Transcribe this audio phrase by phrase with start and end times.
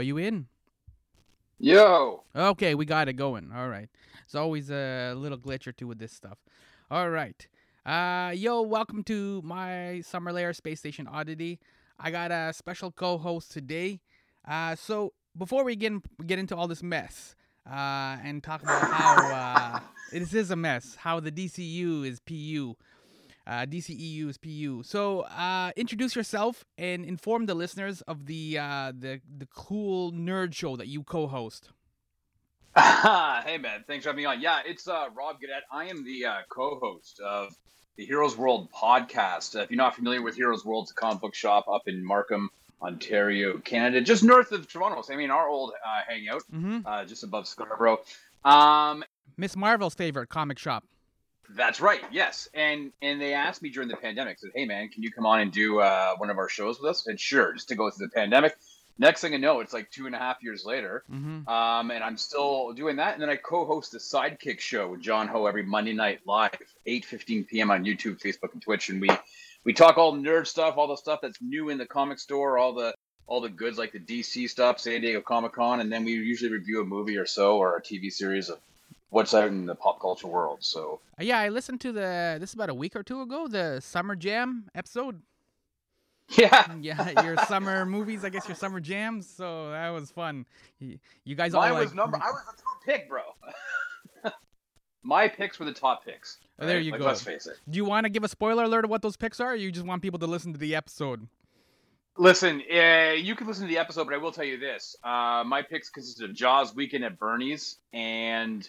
[0.00, 0.46] Are you in?
[1.58, 2.24] Yo.
[2.34, 3.52] Okay, we got it going.
[3.54, 3.90] All right.
[4.24, 6.38] It's always a little glitch or two with this stuff.
[6.90, 7.46] All right.
[7.84, 11.60] Uh, yo, welcome to my Summer Layer Space Station Oddity.
[11.98, 14.00] I got a special co-host today.
[14.48, 17.34] Uh, so before we get in, get into all this mess,
[17.70, 19.80] uh, and talk about how uh,
[20.18, 22.74] this is a mess, how the DCU is PU,
[23.50, 24.82] uh, DCEU is PU.
[24.84, 30.54] So uh, introduce yourself and inform the listeners of the uh, the the cool nerd
[30.54, 31.70] show that you co-host.
[32.76, 34.40] hey man, thanks for having me on.
[34.40, 35.62] Yeah, it's uh, Rob Gadet.
[35.72, 37.52] I am the uh, co-host of
[37.96, 39.56] the Heroes World podcast.
[39.56, 42.04] Uh, if you're not familiar with Heroes World, it's a comic book shop up in
[42.04, 42.48] Markham,
[42.80, 45.02] Ontario, Canada, just north of Toronto.
[45.02, 46.86] So, I mean, our old uh, hangout, Mm-hmm.
[46.86, 47.98] uh, just above Scarborough.
[48.44, 49.02] Um,
[49.36, 50.84] Miss Marvel's favorite comic shop.
[51.54, 52.00] That's right.
[52.10, 55.26] Yes, and and they asked me during the pandemic, said, "Hey man, can you come
[55.26, 57.90] on and do uh, one of our shows with us?" And sure, just to go
[57.90, 58.56] through the pandemic.
[58.98, 61.04] Next thing I know, it's like two and a half years later.
[61.10, 61.48] Mm-hmm.
[61.48, 63.14] Um, and I'm still doing that.
[63.14, 66.50] And then I co-host the Sidekick Show with John Ho every Monday night live,
[66.86, 67.70] 8:15 p.m.
[67.70, 68.90] on YouTube, Facebook, and Twitch.
[68.90, 69.08] And we
[69.64, 72.74] we talk all nerd stuff, all the stuff that's new in the comic store, all
[72.74, 72.94] the
[73.26, 76.50] all the goods like the DC stuff, San Diego Comic Con, and then we usually
[76.50, 78.58] review a movie or so or a TV series of
[79.10, 80.58] what's out in the pop culture world.
[80.62, 83.46] So Uh, yeah, I listened to the this is about a week or two ago
[83.46, 85.20] the Summer Jam episode.
[86.38, 89.28] yeah, Yeah, your summer movies, I guess your summer jams.
[89.28, 90.46] So that was fun.
[90.78, 92.16] You, guys all mine like was number.
[92.16, 93.22] I was the top pick, bro.
[95.02, 96.38] My picks were the top picks.
[96.58, 96.84] Oh, there right?
[96.84, 97.06] you Like, go.
[97.06, 97.58] Let's face it.
[97.68, 99.52] Do you want to give a spoiler alert of what those picks are?
[99.52, 101.26] Or you just want people to listen to the episode?
[102.18, 105.42] Listen, uh, you can listen to the episode, but I will tell you this: uh,
[105.46, 108.68] my picks consisted of Jaws, Weekend at Bernie's, and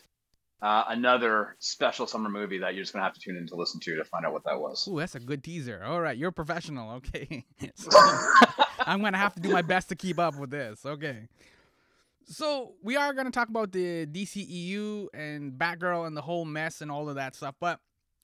[0.61, 3.79] uh, another special summer movie that you're just gonna have to tune in to listen
[3.81, 4.88] to to find out what that was.
[4.88, 5.83] Ooh, that's a good teaser.
[5.83, 6.91] All right, you're a professional.
[6.95, 7.45] Okay.
[7.75, 7.89] So,
[8.85, 10.83] I'm going to have to do my best to keep up with this.
[10.85, 11.27] Okay.
[12.25, 16.81] So, we are going to talk about the DCEU and Batgirl and the whole mess
[16.81, 17.79] and all of that stuff, but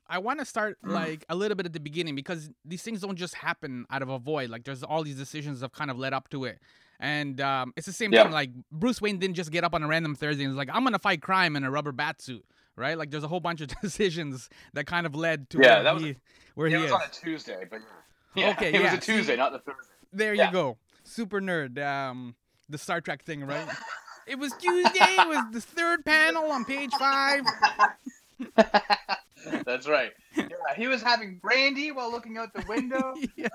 [0.10, 3.18] I want to start like a little bit at the beginning because these things don't
[3.18, 4.50] just happen out of a void.
[4.50, 6.60] Like there's all these decisions that have kind of led up to it.
[7.00, 8.24] And um, it's the same Yeah.
[8.24, 8.32] thing.
[8.32, 10.84] Like Bruce Wayne didn't just get up on a random Thursday and was like, "I'm
[10.84, 12.44] gonna fight crime in a rubber bat suit,"
[12.76, 12.98] right?
[12.98, 15.94] Like there's a whole bunch of decisions that kind of led to Yeah, where that
[15.94, 16.16] was- he,
[16.56, 16.92] where it he was is.
[16.92, 17.82] on a Tuesday, but
[18.36, 19.38] yeah, Okay, it was a Tuesday, see?
[19.38, 19.92] not the Thursday.
[20.12, 20.48] There Yeah.
[20.48, 20.78] you go.
[21.04, 21.78] Super nerd.
[21.84, 22.36] Um,
[22.70, 23.68] the Star Trek thing, right?
[24.28, 24.90] it was Tuesday.
[25.00, 27.44] It was the third panel on page five.
[29.66, 30.12] That's right.
[30.36, 33.14] Yeah, he was having brandy while looking out the window.
[33.36, 33.50] yes.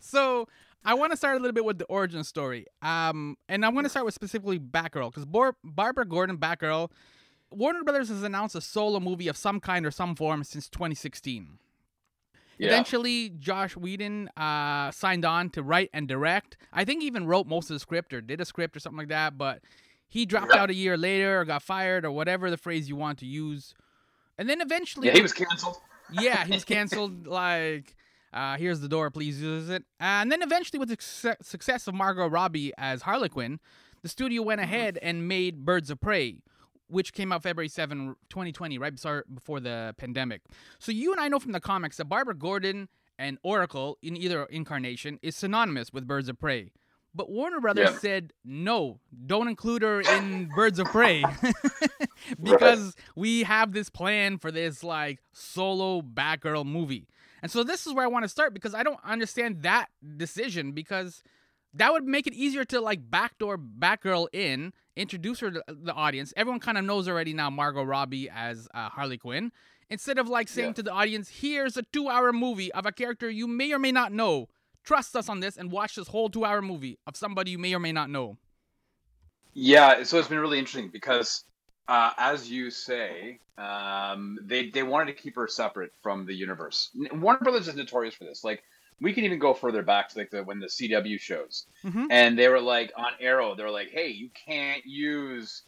[0.00, 0.48] So
[0.84, 2.66] I want to start a little bit with the origin story.
[2.82, 6.90] Um, and I want to start with specifically Batgirl because Bar- Barbara Gordon Batgirl,
[7.50, 11.58] Warner Brothers has announced a solo movie of some kind or some form since 2016.
[12.58, 12.66] yeah.
[12.68, 16.56] Eventually, Joss Whedon uh, signed on to write and direct.
[16.72, 18.98] I think he even wrote most of the script or did a script or something
[18.98, 19.60] like that, but
[20.08, 20.62] he dropped Yeah.
[20.62, 23.74] out a year later or got fired or whatever the phrase you want to use.
[24.36, 25.76] And then eventually, yeah, he was canceled.
[26.12, 27.26] yeah, he was canceled.
[27.26, 27.94] Like,
[28.34, 29.84] uh, here's the door, please use it.
[30.00, 33.60] And then eventually, with the success- success of Margot Robbie as Harley Quinn,
[34.02, 36.38] the studio went ahead and made Birds of Prey,
[36.88, 38.94] which came out February 7, 2020, right
[39.34, 40.42] before, the pandemic.
[40.78, 44.44] So you and I know from the comics that Barbara Gordon and Oracle, in either
[44.46, 46.72] incarnation, is synonymous with Birds of Prey.
[47.16, 47.98] But Warner Brothers Yeah.
[47.98, 51.24] said no, don't include her in Birds of Prey
[52.42, 57.06] because we have this plan for this like solo Batgirl movie.
[57.44, 60.72] And so this is where I want to start because I don't understand that decision
[60.72, 61.22] because
[61.74, 66.32] that would make it easier to like backdoor Batgirl in, introduce her to the audience.
[66.38, 69.52] Everyone kind of knows already now Margot Robbie as uh, Harley Quinn.
[69.90, 70.72] Instead of like saying Yeah.
[70.72, 73.92] to the audience, here's a two hour movie of a character you may or may
[73.92, 74.48] not know.
[74.82, 77.74] Trust us on this and watch this whole two hour movie of somebody you may
[77.74, 78.38] or may not know.
[79.52, 81.44] Yeah, so it's been really interesting because,
[81.88, 86.90] uh, as you say, um, they they wanted to keep her separate from the universe.
[87.12, 88.42] Warner Brothers is notorious for this.
[88.44, 88.62] Like,
[89.00, 92.06] we can even go further back to like the when the CW shows, Mhm.
[92.10, 95.62] and they were like on Arrow, they were like, "Hey, you can't use."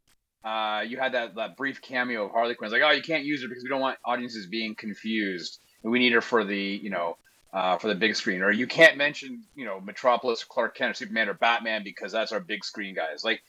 [0.44, 2.66] Uh, you had that, that brief cameo of Harley Quinn.
[2.69, 5.58] It's like, oh, you can't use her because we don't want audiences being confused.
[5.82, 7.16] And we need her for the, you know,
[7.52, 8.42] uh, for the big screen.
[8.42, 12.30] Or you can't mention, you know, Metropolis, Clark Kent, or Superman, or Batman because that's
[12.30, 13.24] our big screen guys.
[13.24, 13.42] Like,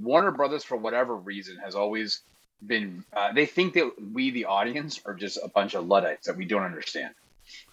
[0.00, 2.20] Warner Brothers, for whatever reason, has always
[2.64, 3.04] been.
[3.12, 6.44] Uh, they think that we, the audience, are just a bunch of luddites that we
[6.44, 7.14] don't understand.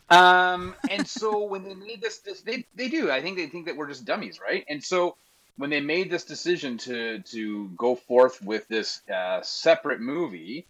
[0.10, 3.12] Um, and so when they made this, this, they they do.
[3.12, 4.66] I think they think that we're just dummies, right?
[4.69, 5.16] And so
[5.57, 10.66] when they made this decision to to go forth with this uh, separate movie,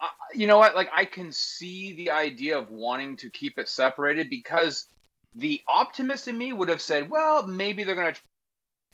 [0.00, 0.74] uh, you know what?
[0.74, 4.86] Like I can see the idea of wanting to keep it separated because
[5.34, 8.14] the optimist in me would have said, well, maybe they're gonna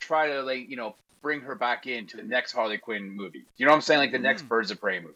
[0.01, 3.45] try to like you know bring her back into the next Harley Quinn movie.
[3.57, 3.99] You know what I'm saying?
[3.99, 4.49] Like the next Mm.
[4.49, 5.15] Birds of Prey movie.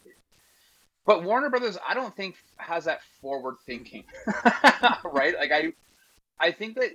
[1.06, 4.06] But Warner Brothers, I don't think has that forward thinking,
[5.04, 5.36] right?
[5.38, 5.74] Like I,
[6.40, 6.92] I think that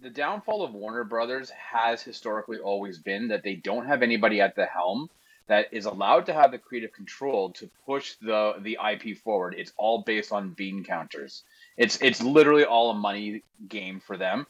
[0.00, 4.56] the downfall of Warner Brothers has historically always been that they don't have anybody at
[4.56, 5.08] the helm
[5.48, 9.54] that is allowed to have the creative control to push the the IP forward.
[9.58, 11.42] It's all based on bean counters.
[11.76, 14.46] It's it's literally all a money game for them.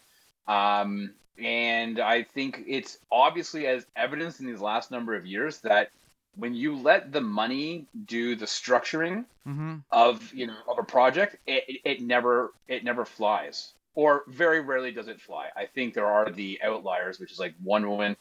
[0.46, 5.90] Um, and I think it's obviously as evidenced in these last number of years that
[6.36, 9.76] when you let the money do the structuring Mm-hmm.
[9.90, 14.60] of you know of a project, it, it, it never it never flies, or very
[14.60, 15.48] rarely does it fly.
[15.56, 18.16] I think there are the outliers, which is like Wonder Woman.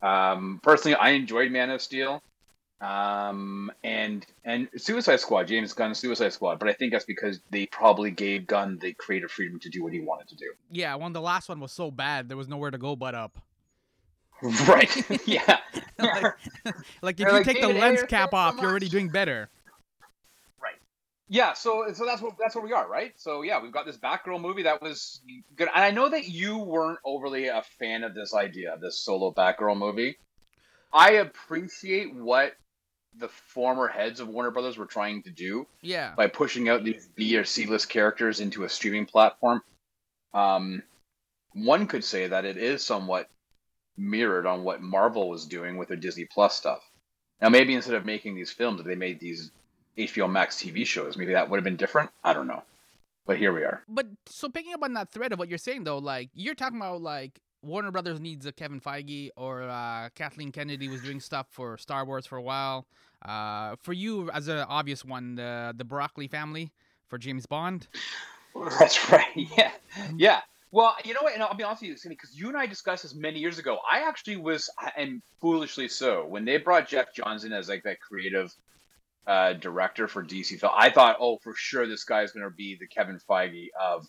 [0.00, 2.22] Um, personally, I enjoyed Man of Steel,
[2.80, 7.66] um, and and Suicide Squad, James Gunn's Suicide Squad, but I think that's because they
[7.66, 10.52] probably gave Gunn the creative freedom to do what he wanted to do.
[10.70, 13.38] Yeah, when the last one was so bad, there was nowhere to go but up.
[14.68, 15.26] Right?
[15.26, 15.58] yeah.
[15.98, 16.24] like,
[17.02, 19.08] like if They're you like, take the lens cap thanks so off, you're already doing
[19.08, 19.50] better.
[20.62, 20.76] Right.
[21.28, 23.12] Yeah, so so that's what that's where we are, right?
[23.16, 25.20] So yeah, we've got this Batgirl movie that was
[25.56, 29.34] good, and I know that you weren't overly a fan of this idea, this solo
[29.34, 30.16] Batgirl movie.
[30.92, 32.54] I appreciate what
[33.18, 36.14] the former heads of Warner Brothers were trying to do Yeah.
[36.16, 39.62] by pushing out these B or C list characters into a streaming platform.
[40.34, 40.82] Um,
[41.52, 43.28] one could say that it is somewhat
[43.96, 46.82] mirrored on what Marvel was doing with their Disney Plus stuff.
[47.40, 49.50] Now, maybe instead of making these films, they made these
[49.96, 51.16] HBO Max TV shows.
[51.16, 52.10] Maybe that would have been different.
[52.22, 52.62] I don't know.
[53.26, 53.82] But here we are.
[53.88, 56.78] But so picking up on that thread of what you're saying though, like you're talking
[56.78, 61.46] about like Warner Brothers needs a Kevin Feige or uh, Kathleen Kennedy was doing stuff
[61.50, 62.86] for Star Wars for a while.
[63.24, 66.72] Uh, for you, as an obvious one, the the Broccoli family
[67.08, 67.88] for James Bond.
[68.78, 69.26] That's right.
[69.34, 69.72] Yeah.
[70.16, 70.40] Yeah.
[70.70, 71.32] Well, you know what?
[71.32, 73.58] And I'll be honest with you, Cindy, because you and I discussed this many years
[73.58, 73.78] ago.
[73.90, 78.54] I actually was, and foolishly so, when they brought Jeff Johnson as like that creative
[79.26, 82.54] uh, director for DC film, I thought, oh, for sure, this guy is going to
[82.54, 84.06] be the Kevin Feige of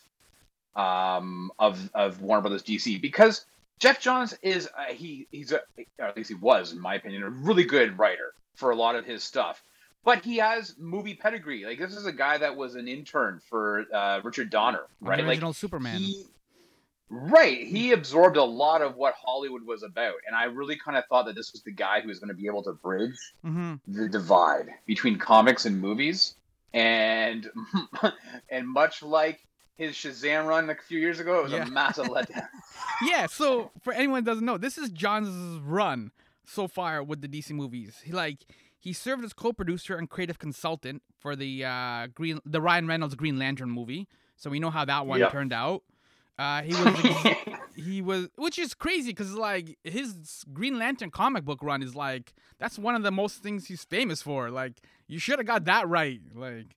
[0.75, 3.45] um of of Warner Brothers DC because
[3.79, 5.61] Jeff Johns is uh, he he's a
[5.97, 8.95] or at least he was in my opinion a really good writer for a lot
[8.95, 9.63] of his stuff
[10.03, 13.85] but he has movie pedigree like this is a guy that was an intern for
[13.93, 15.97] uh, Richard Donner right the like original Superman.
[16.01, 16.25] he,
[17.09, 21.05] right he absorbed a lot of what Hollywood was about and I really kind of
[21.07, 23.75] thought that this was the guy who was going to be able to bridge hmm
[23.87, 26.35] the divide between comics and movies
[26.73, 27.49] and
[28.49, 29.39] and much like
[29.75, 31.63] his Shazam run a few years ago, it was Yeah.
[31.65, 32.47] a massive letdown.
[33.01, 33.27] Yeah.
[33.27, 36.11] So for anyone that doesn't know, this is Johns' run
[36.49, 38.01] so far with the DC movies.
[38.03, 38.45] He like
[38.77, 43.37] he served as co-producer and creative consultant for the uh, Green the Ryan Reynolds Green
[43.37, 44.07] Lantern movie.
[44.35, 45.29] So we know how that one Yeah.
[45.29, 45.83] turned out.
[46.37, 46.97] Uh, he was
[47.75, 52.33] he was which is crazy because like his green lantern comic book run is like
[52.57, 54.73] that's one of the most things he's famous for like
[55.07, 56.75] you should have got that right like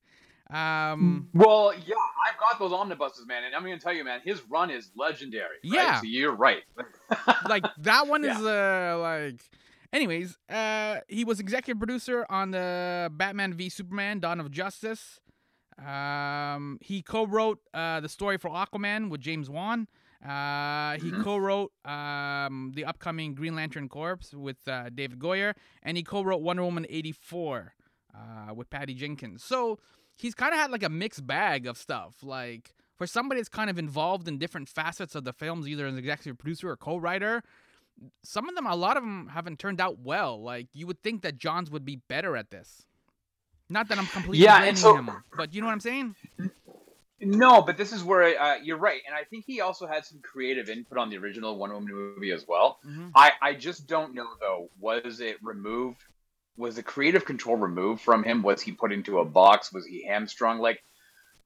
[0.50, 1.94] um well, yeah,
[2.28, 5.56] I've got those omnibuses, man, and I'm gonna tell you, man, his run is legendary.
[5.64, 5.72] right?
[5.72, 6.00] Yeah.
[6.00, 6.62] so you're right.
[7.48, 9.40] like that one is uh like
[9.92, 15.20] anyways uh he was executive producer on the batman v superman dawn of justice
[15.84, 19.86] um he co-wrote uh the story for aquaman with james wan
[20.24, 21.24] uh, he Mhm.
[21.24, 26.62] co-wrote um, the upcoming Green Lantern Corps with uh, David Goyer, and he co-wrote Wonder
[26.62, 27.74] Woman '84
[28.14, 29.42] uh, with Patty Jenkins.
[29.42, 29.80] So
[30.14, 32.22] he's kind of had like a mixed bag of stuff.
[32.22, 35.96] Like for somebody that's kind of involved in different facets of the films, either as
[35.96, 37.42] executive producer or co-writer,
[38.24, 40.42] some of them, a lot of them, haven't turned out well.
[40.42, 42.84] Like you would think that Johns would be better at this.
[43.68, 46.14] Not that I'm completely Yeah, blaming so- him, but you know what I'm saying?
[47.24, 50.18] No, but this is where uh, you're right, and I think he also had some
[50.24, 52.80] creative input on the original Wonder Woman movie as well.
[52.84, 53.10] Mm-hmm.
[53.14, 54.70] I, I just don't know though.
[54.80, 55.98] Was it removed?
[56.56, 58.42] Was the creative control removed from him?
[58.42, 59.72] Was he put into a box?
[59.72, 60.58] Was he hamstrung?
[60.58, 60.82] Like,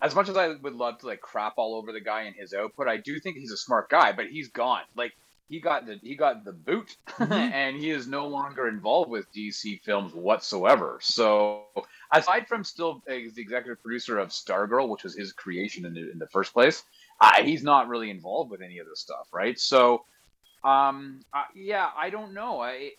[0.01, 2.55] as much as I would love to like crap all over the guy and his
[2.55, 4.13] output, I do think he's a smart guy.
[4.13, 4.83] But he's gone.
[4.97, 5.13] Like
[5.49, 7.53] he got the he got the boot, Mhm.
[7.53, 10.99] and he is no longer involved with DC films whatsoever.
[11.03, 11.65] So
[12.13, 16.11] aside from still as the executive producer of Stargirl, which was his creation in the,
[16.11, 16.83] in the first place,
[17.21, 19.59] uh, he's not really involved with any of this stuff, right?
[19.59, 20.05] So,
[20.65, 22.61] um, uh, yeah, I don't know.
[22.61, 22.91] I,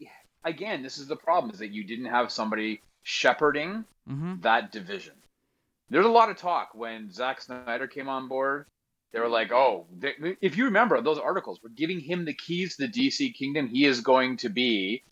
[0.43, 4.35] again, this is the problem: is that you didn't have somebody shepherding Mm-hmm.
[4.41, 5.15] that division.
[5.89, 8.65] There's a lot of talk when Zack Snyder came on board.
[9.13, 12.75] They were like, "Oh, they, if you remember those articles, we're giving him the keys
[12.75, 13.67] to the DC kingdom.
[13.67, 15.03] He is going to be."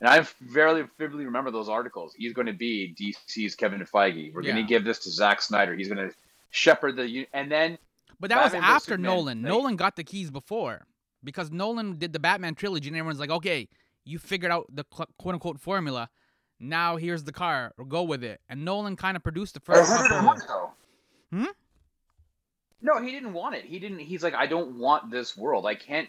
[0.00, 2.12] And I very vividly remember those articles.
[2.16, 4.34] He's going to be DC's Kevin Feige.
[4.34, 5.74] We're going to give this to Zack Snyder.
[5.76, 6.14] He's going to
[6.50, 7.78] shepherd the and then
[8.18, 9.42] But that was Batman versus after Nolan.
[9.42, 10.86] like- Nolan got the keys before
[11.22, 13.68] because Nolan did the Batman trilogy, and everyone's like, okay,
[14.04, 16.08] you figured out the quote unquote formula.
[16.58, 18.40] Now here's the car, or go with it.
[18.48, 20.26] And Nolan kind of produced the first He didn't couple.
[20.26, 20.70] want though.
[21.30, 21.44] Hmm?
[22.82, 23.64] No, he didn't want it.
[23.64, 24.00] He didn't.
[24.00, 25.66] He's like, I don't want this world.
[25.66, 26.08] I can't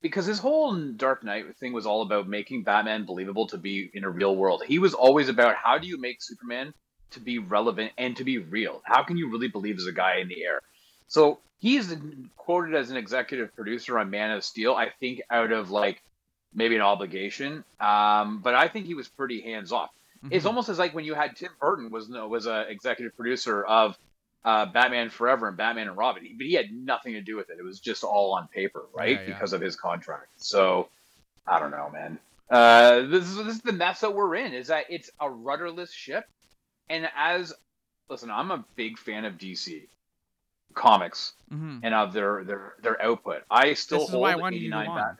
[0.00, 4.04] because his whole Dark Knight thing was all about making Batman believable to be in
[4.04, 4.62] a real world.
[4.66, 6.72] He was always about how do you make Superman
[7.10, 8.82] to be relevant and to be real.
[8.84, 10.60] How can you really believe there's a guy in the air?
[11.08, 11.94] So he's
[12.36, 14.74] quoted as an executive producer on Man of Steel.
[14.74, 16.02] I think out of like
[16.54, 19.90] maybe an obligation, um, but I think he was pretty hands off.
[20.30, 20.48] It's Mhm.
[20.48, 23.96] almost as like when you had Tim Burton was no was a executive producer of
[24.44, 27.58] uh, Batman Forever and Batman and Robin, but he had nothing to do with it.
[27.58, 29.12] It was just all on paper, right?
[29.12, 29.32] Yeah, yeah.
[29.32, 30.28] Because of his contract.
[30.36, 30.88] So
[31.46, 32.18] I don't know, man.
[32.50, 34.52] Uh, this is this is the mess that we're in.
[34.52, 36.26] Is that it's a rudderless ship,
[36.90, 37.52] and as
[38.10, 39.86] listen, I'm a big fan of DC
[40.74, 41.80] comics Mhm.
[41.82, 43.44] and of their their their output.
[43.50, 44.86] I still This hold I wanted to 89.
[44.86, 45.16] Batman.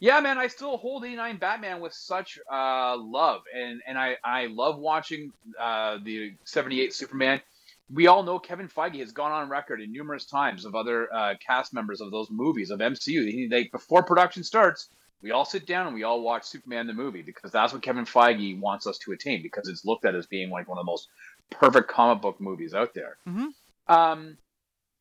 [0.00, 4.46] Yeah, man, I still hold 89 Batman with such uh, love, and and I I
[4.46, 7.40] love watching uh, the 78 Superman.
[7.90, 11.34] We all know Kevin Feige has gone on record in numerous times of other uh,
[11.44, 13.28] cast members of those movies of MCU.
[13.30, 14.88] He, they before production starts,
[15.22, 18.04] we all sit down and we all watch Superman the movie because that's what Kevin
[18.04, 20.90] Feige wants us to attain because it's looked at as being like one of the
[20.90, 21.08] most
[21.50, 23.18] perfect comic book movies out there.
[23.26, 23.48] Mhm.
[23.86, 24.38] Um,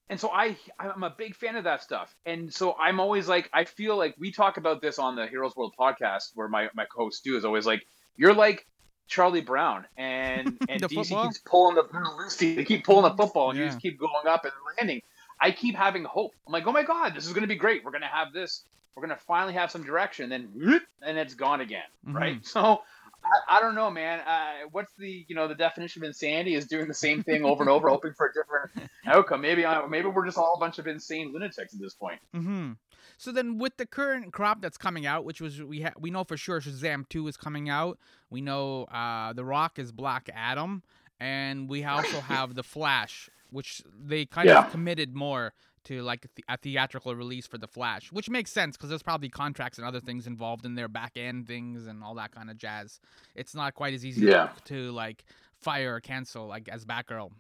[0.10, 2.14] and so I I'm a big fan of that stuff.
[2.26, 5.56] And so I'm always like I feel like we talk about this on the Heroes
[5.56, 7.86] World podcast where my my co-host Stu is always like
[8.16, 8.66] you're like
[9.08, 11.28] Charlie Brown and and DC football?
[11.28, 11.84] keeps pulling the
[12.18, 15.02] Lucy they keep pulling the football and you just keep going up and landing.
[15.40, 16.32] I keep having hope.
[16.48, 17.84] I'm like, oh my god, this is gonna be great.
[17.84, 18.64] We're gonna have this.
[18.96, 20.30] We're gonna finally have some direction.
[20.30, 22.16] Then whoop, and it's gone again, Mhm.
[22.16, 22.40] right?
[22.46, 22.82] So
[23.26, 24.20] I, I don't know, man.
[24.20, 27.64] Uh, what's the you know the definition of insanity is doing the same thing over
[27.64, 28.72] and over, hoping for a different
[29.06, 29.42] outcome.
[29.42, 32.20] Maybe I, maybe we're just all a bunch of insane lunatics at this point.
[32.34, 32.72] hmm
[33.18, 36.24] So then, with the current crop that's coming out, which was we ha- we know
[36.24, 37.98] for sure Shazam two is coming out.
[38.30, 40.84] We know uh, the Rock is Black Adam,
[41.20, 44.66] and we also have the Flash, which they kind Yeah.
[44.66, 45.54] of committed more
[45.86, 49.04] to like a, the- a theatrical release for the Flash, which makes sense because there's
[49.04, 52.50] probably contracts and other things involved in their back end things and all that kind
[52.50, 53.00] of jazz.
[53.36, 54.50] It's not quite as easy Yeah.
[54.66, 55.26] to like
[55.62, 57.32] fire or cancel like as Batgirl,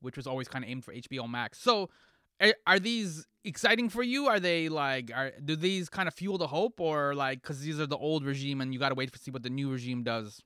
[0.00, 1.58] which was always kind of aimed for HBO Max.
[1.60, 1.88] So
[2.40, 4.26] are, are these exciting for you?
[4.26, 7.80] Are they like are do these kind of fuel the hope or like cuz these
[7.80, 10.02] are the old regime and you got to wait to see what the new regime
[10.02, 10.42] does?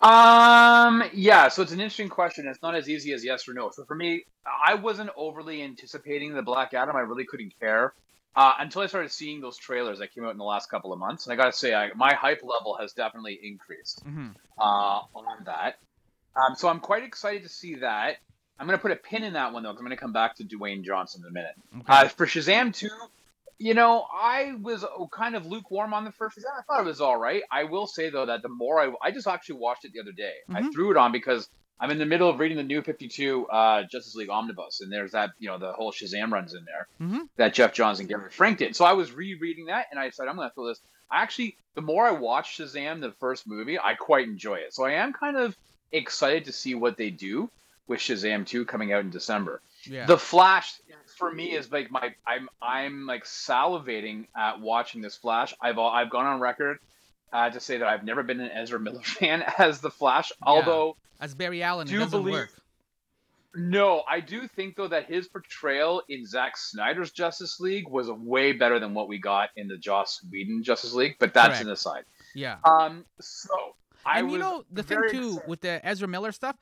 [0.00, 2.46] Um, yeah, so it's an interesting question.
[2.46, 3.70] It's not as easy as yes or no.
[3.70, 6.94] So for me, I wasn't overly anticipating the Black Adam.
[6.94, 7.94] I really couldn't care
[8.36, 10.98] uh, until I started seeing those trailers that came out in the last couple of
[10.98, 11.26] months.
[11.26, 14.34] And I got to say, I, my hype level has definitely increased Mhm.
[14.58, 15.78] uh, on that.
[16.36, 18.18] Um, so I'm quite excited to see that.
[18.58, 20.12] I'm going to put a pin in that one, though, because I'm going to come
[20.12, 21.54] back to Dwayne Johnson in a minute.
[21.80, 22.06] Okay.
[22.06, 22.88] Uh, for Shazam 2,
[23.58, 26.58] you know, I was uh, kind of lukewarm on the first Shazam.
[26.58, 27.42] I thought it was all right.
[27.50, 30.12] I will say, though, that the more I, I just actually watched it the other
[30.12, 30.32] day.
[30.54, 30.72] I Mhm.
[30.72, 31.48] threw it on because
[31.80, 35.10] I'm in the middle of reading the new 52 uh, Justice League Omnibus, and there's
[35.12, 37.28] that, you know, the whole Shazam runs in there Mhm.
[37.36, 38.76] that Jeff Johns and Gary Frank did.
[38.76, 40.80] So I was rereading that, and I said, I'm going to throw this.
[41.10, 44.72] I actually, the more I watch Shazam, the first movie, I quite enjoy it.
[44.74, 45.56] So I am kind of
[45.92, 47.50] excited to see what they do
[47.86, 49.60] with Shazam 2 coming out in December.
[49.84, 50.06] yeah.
[50.06, 50.74] The Flash
[51.18, 55.54] for me is like my I'm I'm like salivating at watching this Flash.
[55.60, 56.78] I've I've gone on record
[57.32, 60.32] uh, to say that I've never been an Ezra Miller fan as the Flash.
[60.42, 62.50] Although As Barry Allen, it do doesn't believe- work.
[63.56, 68.52] no, I do think though that his portrayal in Zack Snyder's Justice League was way
[68.52, 71.16] better than what we got in the Joss Whedon Justice League.
[71.20, 72.04] But that's an aside.
[72.34, 72.56] Yeah.
[72.64, 75.48] Um, so I and you know the thing too excited.
[75.48, 76.56] with the Ezra Miller stuff,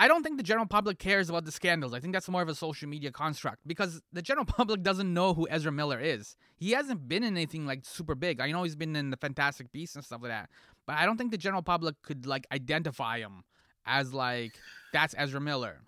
[0.00, 1.92] I don't think the general public cares about the scandals.
[1.92, 5.34] I think that's more of a social media construct because the general public doesn't know
[5.34, 6.36] who Ezra Miller is.
[6.56, 8.40] He hasn't been in anything like super big.
[8.40, 10.50] I know he's been in the Fantastic Beasts and stuff like that,
[10.86, 13.42] but I don't think the general public could like identify him
[13.84, 14.52] as like
[14.92, 15.80] that's Ezra Miller.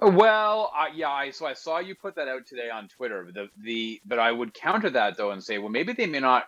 [0.00, 1.10] Well, uh, yeah.
[1.10, 3.28] I, so I saw you put that out today on Twitter.
[3.32, 6.44] The the but I would counter that though and say, well, maybe they may not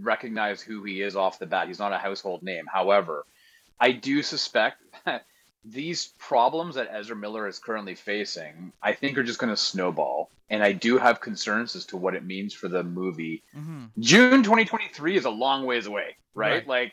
[0.00, 1.68] recognize who he is off the bat.
[1.68, 2.64] He's not a household name.
[2.72, 3.26] However,
[3.80, 5.26] I do suspect that
[5.64, 10.30] these problems that Ezra Miller is currently facing, I think, are just going to snowball.
[10.50, 14.42] And I do have concerns as to what it means for the movie hmm June
[14.42, 16.52] 2023 is a long ways away, right?
[16.52, 16.68] Right.
[16.68, 16.92] Like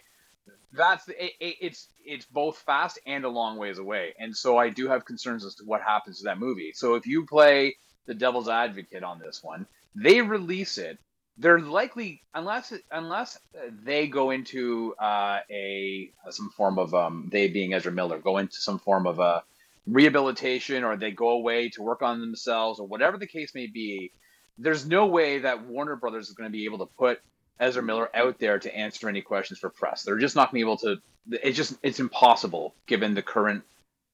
[0.74, 4.70] that's it, it, it's it's both fast and a long ways away, and so I
[4.70, 6.72] do have concerns as to what happens to that movie.
[6.74, 10.98] So if you play the devil's advocate on this one, they release it.
[11.42, 13.40] They're likely, unless unless
[13.84, 18.58] they go into uh, a some form of um, they being Ezra Miller, go into
[18.58, 19.44] some form of a
[19.88, 24.12] rehabilitation, or they go away to work on themselves, or whatever the case may be
[24.58, 27.20] there's no way that Warner Brothers is going to be able to put
[27.60, 30.04] Ezra Miller out there to answer any questions for press.
[30.04, 31.02] They're just not going to be able to.
[31.48, 33.64] It's just it's impossible given the current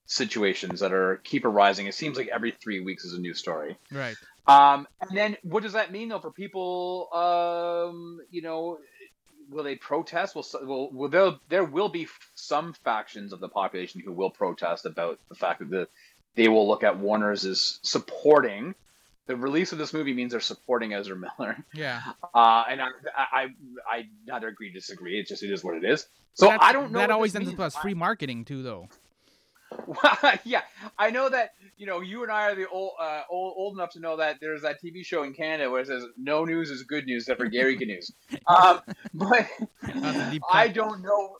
[0.08, 1.86] situations that are keep arising.
[1.86, 3.78] It seems like every three weeks is a new story.
[3.92, 4.16] Right.
[4.48, 7.10] Um, and then what does that mean though for people?
[7.14, 8.80] Um, you know,
[9.50, 10.36] will they protest?
[10.36, 14.86] Will will, will there there will be some factions of the population who will protest
[14.86, 15.88] about the fact that the
[16.36, 18.76] they will look at Warner's as supporting
[19.28, 21.58] the release of this movie means they're supporting Ezra Miller.
[21.74, 22.02] Yeah.
[22.34, 23.48] Uh, and I, I,
[23.90, 25.20] I neither agree disagree.
[25.20, 26.06] It just it is what it is.
[26.36, 27.00] So I don't know.
[27.00, 28.90] That always ends up as free marketing too, though.
[30.44, 30.62] yeah,
[30.98, 33.92] I know that you know you and I are the old, uh, old old enough
[33.92, 36.84] to know that there's that TV show in Canada where it says no news is
[36.84, 38.12] good news except for Gary news.
[38.48, 38.80] Um,
[39.14, 39.48] but
[40.52, 41.38] I don't know.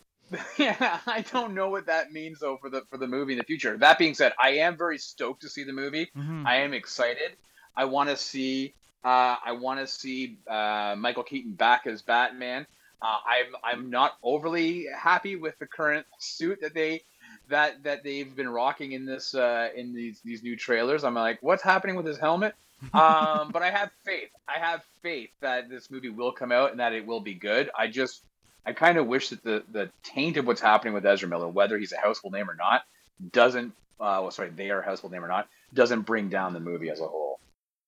[0.58, 3.46] Yeah, I don't know what that means though for the for the movie in the
[3.46, 3.78] future.
[3.78, 6.10] That being said, I am very stoked to see the movie.
[6.18, 6.46] Mm-hmm.
[6.46, 7.36] I am excited.
[7.76, 8.74] I want to see.
[9.06, 12.68] Uh, I want to see uh, Michael Keaton back as Batman.
[13.02, 17.04] Uh, I'm I'm not overly happy with the current suit that they
[17.50, 21.04] that that they've been rocking in this uh, in these these new trailers.
[21.04, 22.56] I'm like, what's happening with his helmet?
[22.94, 24.30] Um, but I have faith.
[24.48, 27.72] I have faith that this movie will come out and that it will be good.
[27.76, 28.22] I just
[28.68, 31.78] I kind of wish that the the taint of what's happening with Ezra Miller, whether
[31.80, 32.84] he's a household name or not,
[33.32, 33.74] doesn't.
[34.00, 36.92] Uh, well, sorry, they are a household name or not, doesn't bring down the movie
[36.92, 37.40] as a whole.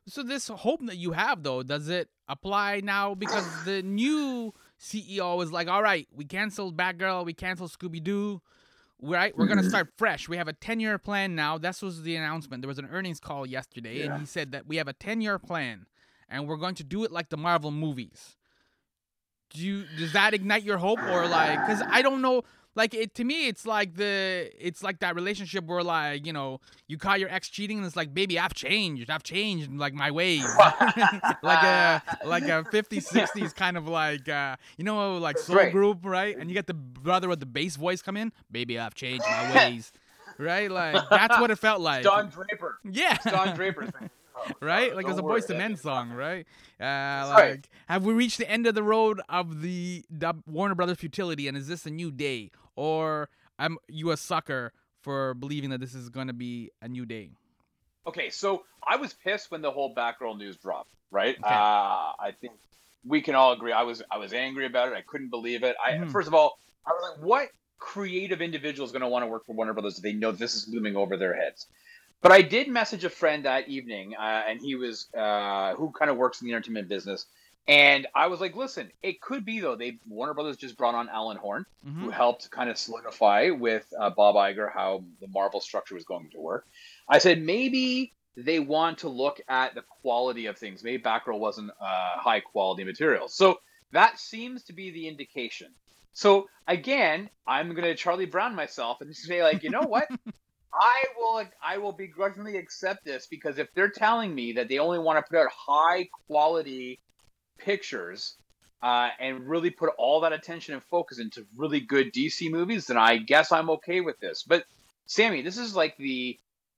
[0.08, 3.14] So this hope that you have though, does it apply now?
[3.14, 8.42] Because the new CEO is like, all right, we canceled Batgirl, we canceled Scooby Doo.
[9.02, 9.70] Right, we're gonna mm-hmm.
[9.70, 10.28] start fresh.
[10.28, 11.58] We have a ten-year plan now.
[11.58, 12.62] This was the announcement.
[12.62, 14.06] There was an earnings call yesterday, yeah.
[14.12, 15.86] and he said that we have a ten-year plan,
[16.28, 18.36] and we're going to do it like the Marvel movies.
[19.52, 21.66] Do you does that ignite your hope, or like?
[21.66, 22.44] Because I don't know
[22.80, 26.62] like it to me it's like the it's like that relationship where like you know
[26.88, 29.10] you caught your ex cheating and it's like baby i've changed.
[29.10, 30.46] I've changed like my ways.
[31.44, 35.72] Like a like a 50s 60s kind of like uh you know like soul right.
[35.72, 36.38] group right?
[36.38, 39.56] And you get the brother with the bass voice come in baby i've changed my
[39.70, 39.92] ways.
[40.38, 40.72] Right?
[40.72, 42.04] Like that's what it felt like.
[42.04, 42.80] Don draper.
[42.86, 43.18] Yeah.
[43.26, 43.90] Don draper
[44.62, 44.96] right?
[44.96, 46.46] Like it was a Boyz II Men song, right?
[46.80, 47.68] Uh, like, right.
[47.88, 51.58] have we reached the end of the road of the, the Warner Brothers futility, and
[51.58, 53.28] is this a new day, or
[53.60, 57.32] I'm you a sucker for believing that this is going to be a new day?
[58.08, 61.36] Okay, so I was pissed when the whole Batgirl news dropped, right?
[61.38, 61.44] Okay.
[61.44, 62.54] Uh, I think
[63.06, 63.74] we can all agree.
[63.74, 64.96] I was I was angry about it.
[64.96, 65.76] I couldn't believe it.
[65.86, 66.10] I mm.
[66.10, 69.46] first of all, I was like, what creative individual is going to want to work
[69.46, 71.68] for Warner Brothers if they know this is looming over their heads?
[72.22, 76.10] But I did message a friend that evening, uh, and he was uh, who kind
[76.10, 77.26] of works in the entertainment business,
[77.70, 79.76] and I was like, "Listen, it could be though.
[79.76, 82.04] They Warner Brothers just brought on Alan Horn, mm-hmm.
[82.04, 86.32] who helped kind of solidify with uh, Bob Iger how the Marvel structure was going
[86.32, 86.66] to work."
[87.08, 90.84] I said maybe they want to look at the quality of things.
[90.84, 93.60] Maybe Batgirl wasn't uh, high quality material, so
[93.92, 95.68] that seems to be the indication.
[96.14, 100.08] So again, I'm gonna Charlie Brown myself and say like, you know what?
[100.74, 104.98] I will I will begrudgingly accept this because if they're telling me that they only
[104.98, 107.00] want to put out high quality
[107.60, 108.36] pictures
[108.82, 112.98] uh, and really put all that attention and focus into really good DC movies, then
[112.98, 114.44] I guess I'm okay with this.
[114.44, 114.64] But
[115.06, 116.38] Sammy, this is like the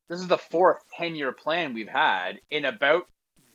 [0.10, 3.08] this is the fourth ten year plan we've had in about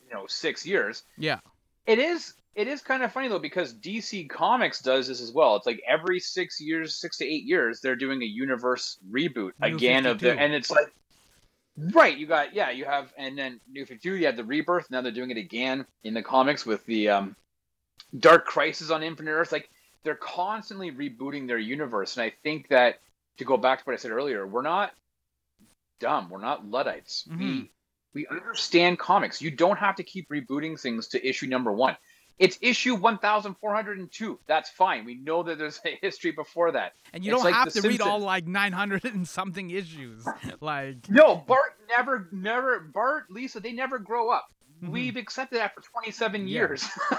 [0.09, 1.03] you know six years.
[1.19, 1.41] Yeah,
[1.87, 5.57] it is it is kind of funny though because DC Comics does this as well.
[5.57, 9.77] It's like every six years, six to eight years, they're doing a universe reboot New
[9.77, 10.11] again 52.
[10.11, 10.95] of the, and it's like,
[11.77, 12.17] right?
[12.17, 14.91] You got yeah, you have, and then New Fifty Two, you have the rebirth.
[14.91, 17.37] Now they're doing it again in the comics with the um,
[18.19, 19.53] Dark Crisis on Infinite Earth.
[19.53, 19.69] Like
[20.05, 23.01] they're constantly rebooting their universe, and I think that
[23.39, 24.93] to go back to what I said earlier, we're not
[26.01, 26.31] dumb.
[26.31, 27.27] We're not luddites.
[27.31, 27.41] Mm-hmm.
[27.41, 27.71] We
[28.15, 29.43] we understand comics.
[29.43, 31.97] You don't have to keep rebooting things to issue number one.
[32.38, 34.38] It's issue 1402.
[34.46, 35.05] That's fine.
[35.05, 36.92] We know that there's a history before that.
[37.14, 37.99] And you it's don't like have to Simpsons.
[37.99, 40.27] read all like 900 and something issues.
[40.61, 44.46] Like No, Bart never never Bart, Lisa, they never grow up.
[44.83, 44.92] Mm-hmm.
[44.92, 46.87] We've accepted that for 27 years.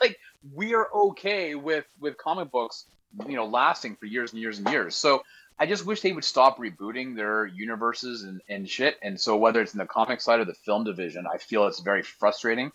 [0.00, 0.18] Like
[0.52, 2.86] we are okay with with comic books,
[3.28, 4.96] you know, lasting for years and years and years.
[4.96, 5.22] So
[5.60, 8.98] I just wish they would stop rebooting their universes and, and shit.
[9.00, 11.78] And so whether it's in the comic side or the film division, I feel it's
[11.78, 12.72] very frustrating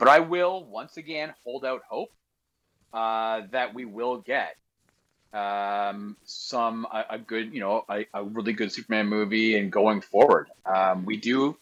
[0.00, 2.10] but I will once again hold out hope
[2.92, 4.56] uh, that we will get
[5.32, 10.00] um, some a, a, good, you know, a, a, really good Superman movie and going
[10.00, 10.48] forward.
[10.64, 11.56] Um, we do.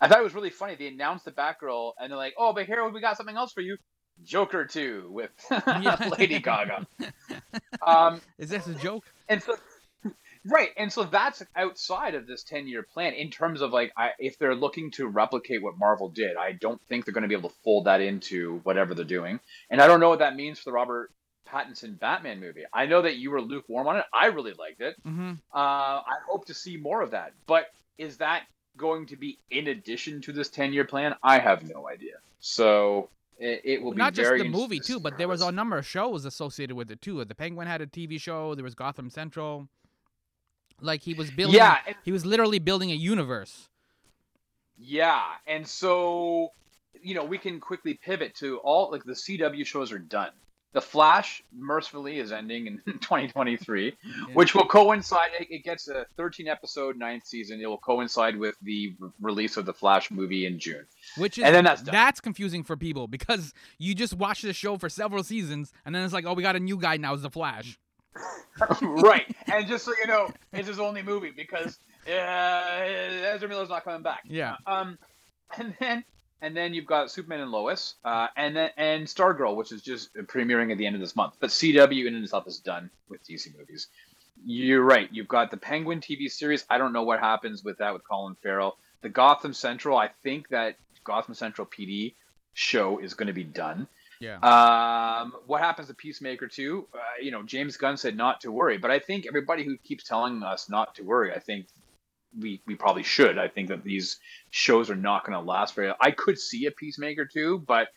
[0.00, 0.74] I thought it was really funny.
[0.74, 3.62] They announced the Batgirl, and they're like, "Oh, but here we got something else for
[3.62, 3.78] you."
[4.24, 5.30] Joker 2 with
[6.18, 6.86] Lady Gaga.
[7.86, 9.04] Um, Is this a joke?
[9.28, 9.56] And so
[10.46, 14.38] Right, and so that's outside of this ten-year plan in terms of like, I, if
[14.38, 17.48] they're looking to replicate what Marvel did, I don't think they're going to be able
[17.48, 20.64] to fold that into whatever they're doing, and I don't know what that means for
[20.70, 21.10] the Robert
[21.48, 22.64] Pattinson Batman movie.
[22.72, 24.04] I know that you were lukewarm on it.
[24.12, 24.96] I really liked it.
[25.06, 25.32] Mm-hmm.
[25.54, 27.32] Uh, I hope to see more of that.
[27.46, 28.44] But is that
[28.76, 31.14] going to be in addition to this ten-year plan?
[31.22, 32.14] I have no idea.
[32.40, 35.78] So it, it will be Not just the movie too, but there was a number
[35.78, 37.24] of shows associated with it too.
[37.24, 38.54] The Penguin had a TV show.
[38.54, 39.68] There was Gotham Central.
[40.80, 41.56] Like he was building.
[41.56, 43.68] Yeah, and- he was literally building a universe.
[44.78, 46.52] Yeah, and so
[47.00, 50.30] you know we can quickly pivot to all like the CW shows are done.
[50.72, 53.96] The Flash, mercifully, is ending in 2023,
[54.32, 55.30] which will coincide.
[55.38, 57.60] It gets a 13 episode ninth season.
[57.60, 60.84] It will coincide with the release of the Flash movie in June.
[61.16, 62.12] Which is And then that's done.
[62.24, 66.12] confusing for people because you just watch the show for several seasons and then it's
[66.12, 67.14] like, oh, we got a new guy now.
[67.14, 67.78] It's the Flash.
[68.82, 73.84] right, and just so you know, it's his only movie because uh, Ezra Miller's not
[73.84, 74.22] coming back.
[74.26, 74.56] Yeah.
[74.66, 74.98] Um,
[75.56, 76.04] and then
[76.40, 80.14] and then you've got Superman and Lois, uh, and then and Stargirl, which is just
[80.14, 81.34] premiering at the end of this month.
[81.40, 83.88] But CW in and itself is done with DC movies.
[84.44, 85.08] You're right.
[85.10, 86.66] You've got the Penguin TV series.
[86.68, 88.76] I don't know what happens with that with Colin Farrell.
[89.00, 89.96] The Gotham Central.
[89.96, 92.14] I think that Gotham Central PD
[92.52, 93.88] show is going to be done.
[94.24, 95.20] Yeah.
[95.22, 96.88] Um, what happens to Peacemaker 2?
[96.94, 100.04] Uh, you know, James Gunn said not to worry, but I think everybody who keeps
[100.04, 101.66] telling us not to worry, I think
[102.38, 103.38] we we probably should.
[103.38, 104.18] I think that these
[104.50, 105.92] shows are not going to last very.
[106.00, 107.88] I could see a Peacemaker 2, but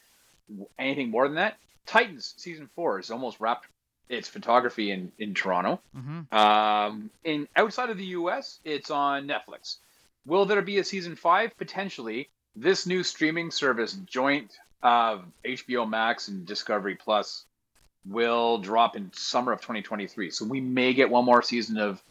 [0.77, 3.67] anything more than that, Titans season four is almost wrapped
[4.09, 5.79] its photography in in Toronto.
[5.95, 6.37] Mm-hmm.
[6.37, 9.77] Um, in outside of the U.S., it's on Netflix.
[10.25, 11.57] Will there be a season five?
[11.57, 12.29] Potentially.
[12.59, 17.45] This new streaming service, joint of HBO Max and Discovery Plus,
[18.05, 20.31] will drop in summer of 2023.
[20.31, 22.01] So we may get one more season of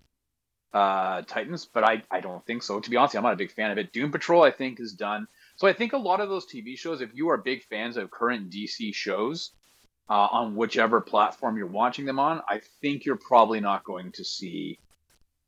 [0.75, 2.81] uh, Titans, but I, I don't think so.
[2.81, 3.93] To be honest, I'm not a big fan of it.
[3.93, 5.27] Doom Patrol, I think, is done.
[5.57, 8.11] So I think a lot of those TV shows, if you are big fans of
[8.11, 9.53] current DC shows,
[10.09, 14.25] uh, on whichever platform you're watching them on, I think you're probably not going to
[14.25, 14.79] see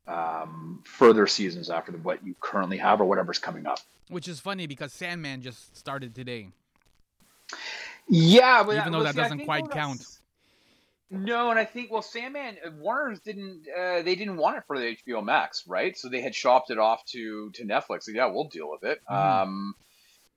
[0.07, 3.79] um, further seasons after what you currently have or whatever's coming up.
[4.09, 6.49] Which is funny because Sandman just started today.
[8.09, 10.05] Yeah, but Even though well, that see, doesn't quite count.
[11.11, 14.79] No, and I think well, Sandman uh, Warner's didn't uh, they didn't want it for
[14.79, 15.97] the HBO Max, right?
[15.97, 18.09] So they had shopped it off to to Netflix.
[18.09, 19.01] Like, yeah, we'll deal with it.
[19.11, 19.43] Mhm.
[19.43, 19.75] Um,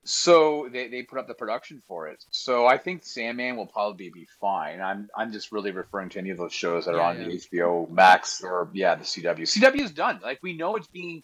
[0.04, 2.24] so they, they put up the production for it.
[2.30, 4.80] So I think Sandman will probably be fine.
[4.80, 7.28] I'm I'm just really referring to any of those shows that are on yeah.
[7.28, 9.40] the HBO Max or yeah the CW.
[9.40, 10.20] CW is done.
[10.22, 11.22] Like we know it's being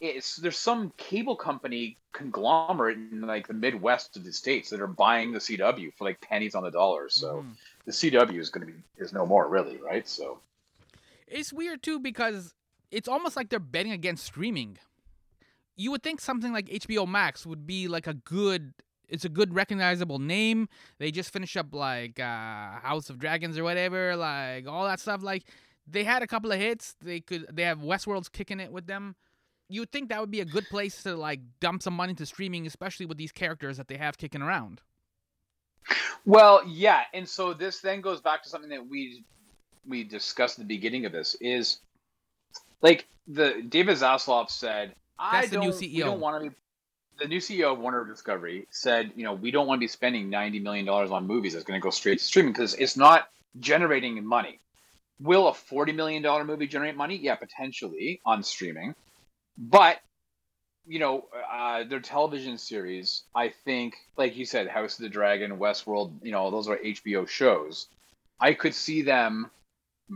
[0.00, 4.86] it's there's some cable company conglomerate in like the Midwest of the states that are
[4.86, 7.08] buying the CW for like pennies on the dollar.
[7.08, 7.56] So Mhm.
[7.84, 10.06] the CW is going to be is no more really, right?
[10.08, 10.40] So
[11.26, 12.54] It's weird too because
[12.90, 14.78] it's almost like they're betting against streaming.
[15.76, 18.74] You would think something like HBO Max would be like a good
[19.08, 20.68] it's a good recognizable name.
[20.98, 25.22] They just finished up like uh House of Dragons or whatever, like all that stuff
[25.22, 25.44] like
[25.86, 26.96] they had a couple of hits.
[27.00, 29.16] They could they have Westworld's kicking it with them.
[29.68, 32.26] You would think that would be a good place to like dump some money into
[32.26, 34.80] streaming, especially with these characters that they have kicking around.
[36.24, 39.24] Well, yeah, and so this then goes back to something that we
[39.86, 41.78] we discussed at the beginning of this is
[42.82, 46.04] like the David Zaslav said, I the don't, new CEO.
[46.04, 46.56] don't want to be
[47.18, 50.30] the new CEO of Warner Discovery said, you know, we don't want to be spending
[50.30, 53.28] 90 million dollars on movies that's going to go straight to streaming because it's not
[53.60, 54.60] generating money.
[55.20, 57.16] Will a 40 million dollar movie generate money?
[57.16, 58.94] Yeah, potentially on streaming.
[59.58, 59.98] But
[60.86, 65.58] you know, uh, their television series, I think, like you said, House of the Dragon,
[65.58, 67.88] Westworld, you know, those are HBO shows.
[68.40, 69.50] I could see them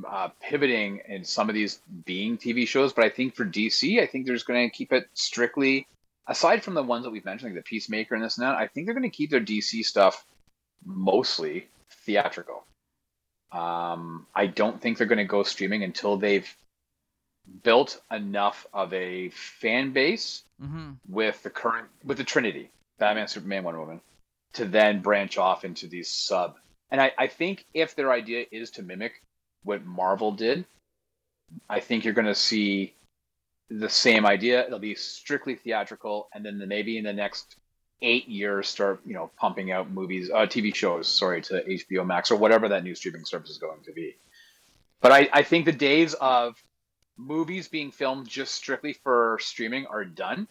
[0.09, 4.07] uh, pivoting in some of these being TV shows, but I think for DC, I
[4.07, 5.87] think they're just going to keep it strictly,
[6.27, 8.67] aside from the ones that we've mentioned, like the Peacemaker and this and that, I
[8.67, 10.25] think they're going to keep their DC stuff
[10.87, 11.67] mostly
[12.07, 12.65] theatrical.
[13.53, 16.49] Um, I don't think they're going to go streaming until they've
[17.63, 20.93] built enough of a fan base Mm-hmm.
[21.09, 24.01] with the current with the Trinity, Batman, Superman, Wonder Woman,
[24.53, 26.55] to then branch off into these sub.
[26.93, 29.25] And I, I think if their idea is to mimic
[29.65, 30.65] what Marvel did,
[31.69, 32.95] I think you're going to see
[33.71, 34.65] the same idea.
[34.65, 37.57] It'll be strictly theatrical, and then the, maybe in the next
[38.03, 42.31] eight years start you know pumping out movies, uh, TV shows, sorry, to HBO Max
[42.31, 44.15] or whatever that new streaming service is going to be.
[45.01, 46.55] But I, I think the days of
[47.27, 50.49] movies being filmed just strictly for streaming are done.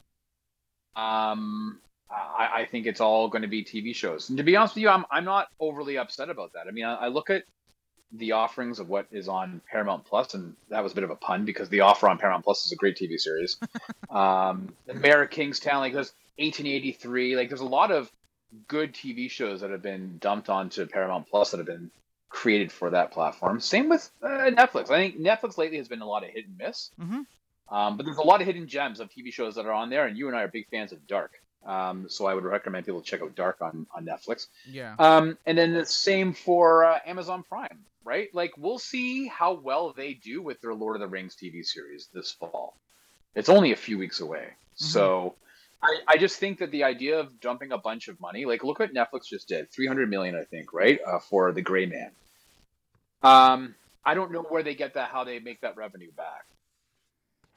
[0.96, 1.80] Um,
[2.10, 4.30] I, I think it's all going to be TV shows.
[4.30, 6.68] And to be honest with you, I'm I'm not overly upset about that.
[6.68, 7.44] I mean, I, I look at
[8.14, 11.16] the offerings of what is on Paramount Plus, and that was a bit of a
[11.16, 13.58] pun because the offer on Paramount Plus is a great TV series.
[14.10, 18.12] um, the Mayor of Kingstown, like there's 1883, like there's a lot of
[18.68, 21.90] good TV shows that have been dumped onto Paramount Plus that have been
[22.32, 23.60] created for that platform.
[23.60, 24.90] Same with uh, Netflix.
[24.90, 27.26] I think Netflix lately has been a lot of hit and miss, Mhm.
[27.70, 30.06] um, but there's a lot of hidden gems of TV shows that are on there,
[30.08, 31.34] and you and I are big fans of Dark.
[31.66, 34.48] Um, so I would recommend people check out Dark on on Netflix.
[34.66, 34.96] Yeah.
[34.98, 38.34] Um, and then the same for uh, Amazon Prime, right?
[38.34, 42.08] Like we'll see how well they do with their Lord of the Rings TV series
[42.14, 42.78] this fall.
[43.36, 45.36] It's only a few weeks away, so
[45.84, 48.80] I, I just think that the idea of dumping a bunch of money, like look
[48.80, 52.12] what Netflix just did, three hundred million, I think, right, uh, for The Gray Man.
[53.24, 56.46] Um, I don't know where they get that, how they make that revenue back.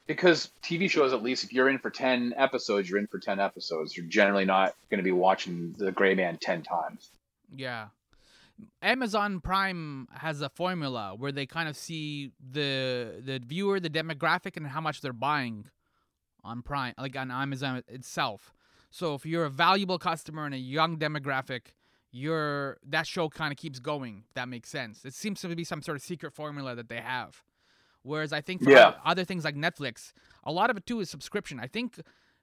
[0.07, 3.39] Because TV shows, at least, if you're in for ten episodes, you're in for ten
[3.39, 3.97] episodes.
[3.97, 7.09] You're generally not going to be watching The Gray Man ten times.
[7.55, 7.87] Yeah.
[8.81, 14.57] Amazon Prime has a formula where they kind of see the the viewer, the demographic,
[14.57, 15.65] and how much they're buying
[16.43, 18.53] on Prime, like on Amazon itself.
[18.91, 21.73] So if you're a valuable customer and a young demographic,
[22.15, 24.23] your that show kind of keeps going.
[24.35, 25.03] That makes sense.
[25.03, 27.43] It seems to be some sort of secret formula that they have.
[28.03, 28.87] Whereas I think for Yeah.
[28.87, 30.13] other, other things like Netflix,
[30.45, 31.59] a lot of it too is subscription.
[31.59, 31.99] I think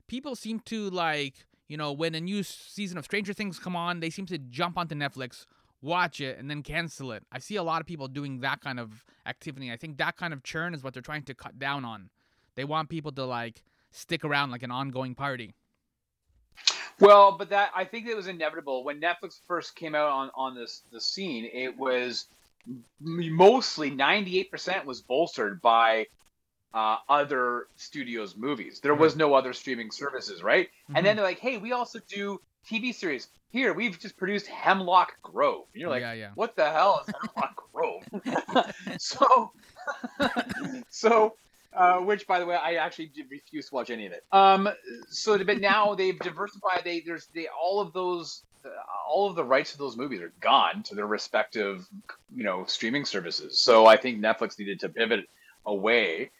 [0.09, 4.01] people seem to like, you know, when a new season of Stranger Things come on,
[4.01, 5.47] they seem to jump onto Netflix,
[5.81, 7.25] watch it, and then cancel it.
[7.33, 9.73] I see a lot of people doing that kind of activity.
[9.73, 12.11] I think that kind of churn is what they're trying to cut down on.
[12.57, 15.55] They want people to like stick around like an ongoing party.
[17.03, 20.55] Well, but that I think it was inevitable when Netflix first came out on on
[20.55, 21.51] this the scene.
[21.53, 22.29] It was
[23.01, 26.07] mostly ninety eight percent was bolstered by
[26.73, 28.79] uh, other studios' movies.
[28.81, 30.69] There was no other streaming services, right?
[30.95, 33.29] And then they're like, "Hey, we also do TV series.
[33.51, 36.31] Here, we've just produced Hemlock Grove." And you're like, yeah, yeah.
[36.37, 38.73] what the hell is Hemlock Grove?
[38.99, 39.53] so,
[40.89, 41.35] so,
[41.75, 44.25] uh, which by the way, I actually did refuse to watch any of it.
[44.33, 44.69] Um,
[45.09, 46.83] so, but now they've diversified.
[46.85, 48.43] They there's they all of those.
[48.65, 48.69] Uh,
[49.09, 51.85] all of the rights to those movies are gone to their respective,
[52.33, 53.61] you know, streaming services.
[53.61, 55.29] So I think Netflix needed to pivot
[55.67, 56.31] away.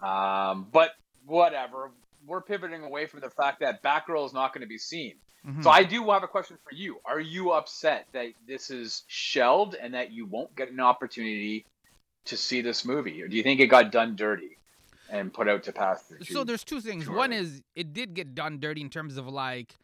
[0.00, 0.92] Um, but
[1.26, 1.90] whatever,
[2.24, 5.16] we're pivoting away from the fact that Batgirl is not going to be seen.
[5.44, 5.64] Mhm.
[5.64, 7.00] So I do have a question for you.
[7.04, 11.66] Are you upset that this is shelved and that you won't get an opportunity
[12.26, 13.20] to see this movie?
[13.22, 14.56] Or do you think it got done dirty
[15.12, 16.18] and put out to pasture?
[16.22, 17.04] so too- there's two things.
[17.04, 17.14] Sure.
[17.14, 19.76] One is it did get done dirty in terms of like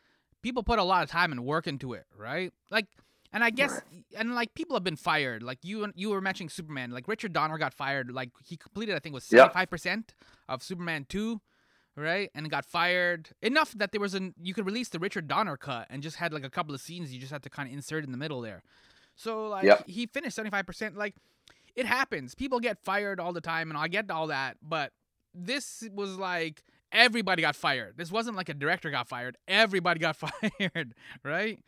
[0.43, 2.53] people put a lot of time and work into it, right?
[2.71, 2.87] Like,
[3.33, 3.81] and I guess,
[4.17, 5.43] and like people have been fired.
[5.43, 6.91] Like you, you were mentioning Superman.
[6.91, 8.11] Like Richard Donner got fired.
[8.11, 9.41] Like he completed, I think, was Yeah.
[9.41, 10.15] seventy five percent
[10.49, 11.41] of Superman two,
[11.95, 12.31] right?
[12.35, 15.87] And got fired enough that there was an you could release the Richard Donner cut
[15.91, 18.03] and just had like a couple of scenes you just had to kind of insert
[18.05, 18.63] in the middle there.
[19.15, 19.87] So like Yep.
[19.89, 20.97] he finished seventy five percent.
[20.97, 21.15] Like
[21.77, 22.35] it happens.
[22.35, 24.57] People get fired all the time, and I get all that.
[24.63, 24.93] But
[25.35, 26.63] this was like
[26.93, 27.95] everybody got fired.
[27.97, 29.37] This wasn't like a director got fired.
[29.47, 30.17] Everybody got
[30.61, 31.59] fired, right?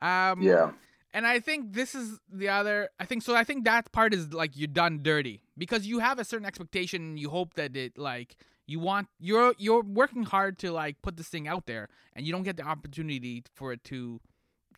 [0.00, 0.72] Um, yeah.
[1.14, 2.88] And I think this is the other.
[2.98, 3.36] I think so.
[3.36, 7.02] I think that part is like you're done dirty because you have a certain expectation.
[7.02, 11.18] And you hope that it like you want you're you're working hard to like put
[11.18, 14.20] this thing out there, and you don't get the opportunity for it to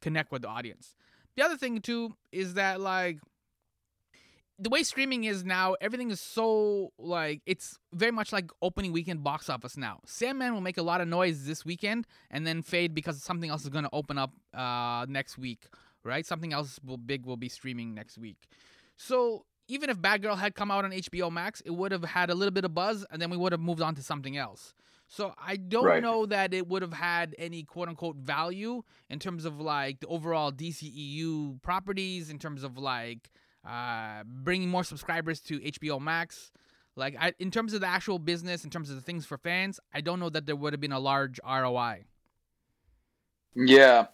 [0.01, 0.97] connect with the audience.
[1.37, 3.21] The other thing too is that like
[4.59, 9.25] the way streaming is now, everything is so like it's very much like opening weekend
[9.25, 10.01] box office now.
[10.07, 13.63] Sandman will make a lot of noise this weekend and then fade because something else
[13.65, 15.67] is going to open up uh, next week,
[16.05, 16.25] right?
[16.25, 18.47] Something else will big will be streaming next week.
[18.97, 22.35] So even if Batgirl had come out on HBO Max, it would have had a
[22.35, 24.75] little bit of buzz, and then we would have moved on to something else.
[25.09, 26.03] So I don't Right.
[26.03, 30.07] know that it would have had any quote unquote value in terms of like the
[30.07, 33.31] overall DCEU properties, in terms of like
[33.67, 36.53] uh, bringing more subscribers to HBO Max.
[36.97, 39.81] Like I, in terms of the actual business, in terms of the things for fans,
[39.93, 42.05] I don't know that there would have been a large ROI.
[43.55, 44.07] Yeah.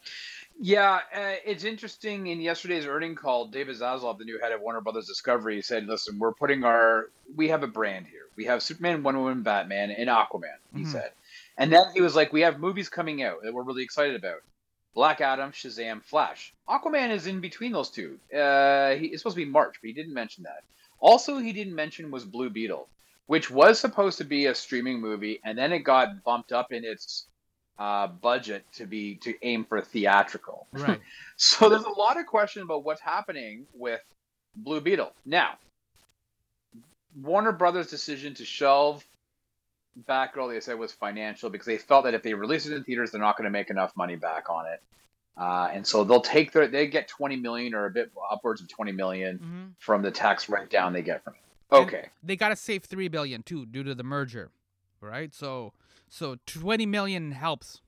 [0.62, 2.26] Yeah, uh, it's interesting.
[2.26, 6.18] In yesterday's earning call, David Zaslav, the new head of Warner Brothers Discovery, said, "Listen,
[6.18, 8.26] we're putting our we have a brand here.
[8.36, 10.92] We have Superman, Wonder Woman, Batman, and Aquaman." He Mhm.
[10.92, 11.12] said,
[11.56, 14.42] and then he was like, "We have movies coming out that we're really excited about:
[14.94, 16.52] Black Adam, Shazam, Flash.
[16.68, 18.18] Aquaman is in between those two.
[18.34, 20.64] Uh, he, it's supposed to be March, but he didn't mention that.
[20.98, 22.88] Also, he didn't mention was Blue Beetle,
[23.26, 26.84] which was supposed to be a streaming movie, and then it got bumped up in
[26.84, 27.26] its
[27.78, 30.66] uh, budget to be to aim for theatrical.
[30.72, 31.00] Right.
[31.36, 34.02] So there's a lot of question about what's happening with
[34.54, 35.12] Blue Beetle.
[35.24, 35.54] Now,
[37.22, 39.04] Warner Brothers' decision to shelve
[40.08, 43.10] Batgirl, they said, was financial because they felt that if they release it in theaters,
[43.10, 44.82] they're not going to make enough money back on it.
[45.36, 48.68] Uh, and so they'll take their they get 20 million or a bit upwards of
[48.68, 51.40] 20 million hmm from the tax write down they get from it.
[51.70, 52.08] And- Okay.
[52.22, 54.50] They gotta save three billion too due to the merger,
[55.00, 55.32] right?
[55.32, 55.72] So
[56.08, 57.80] so twenty million helps.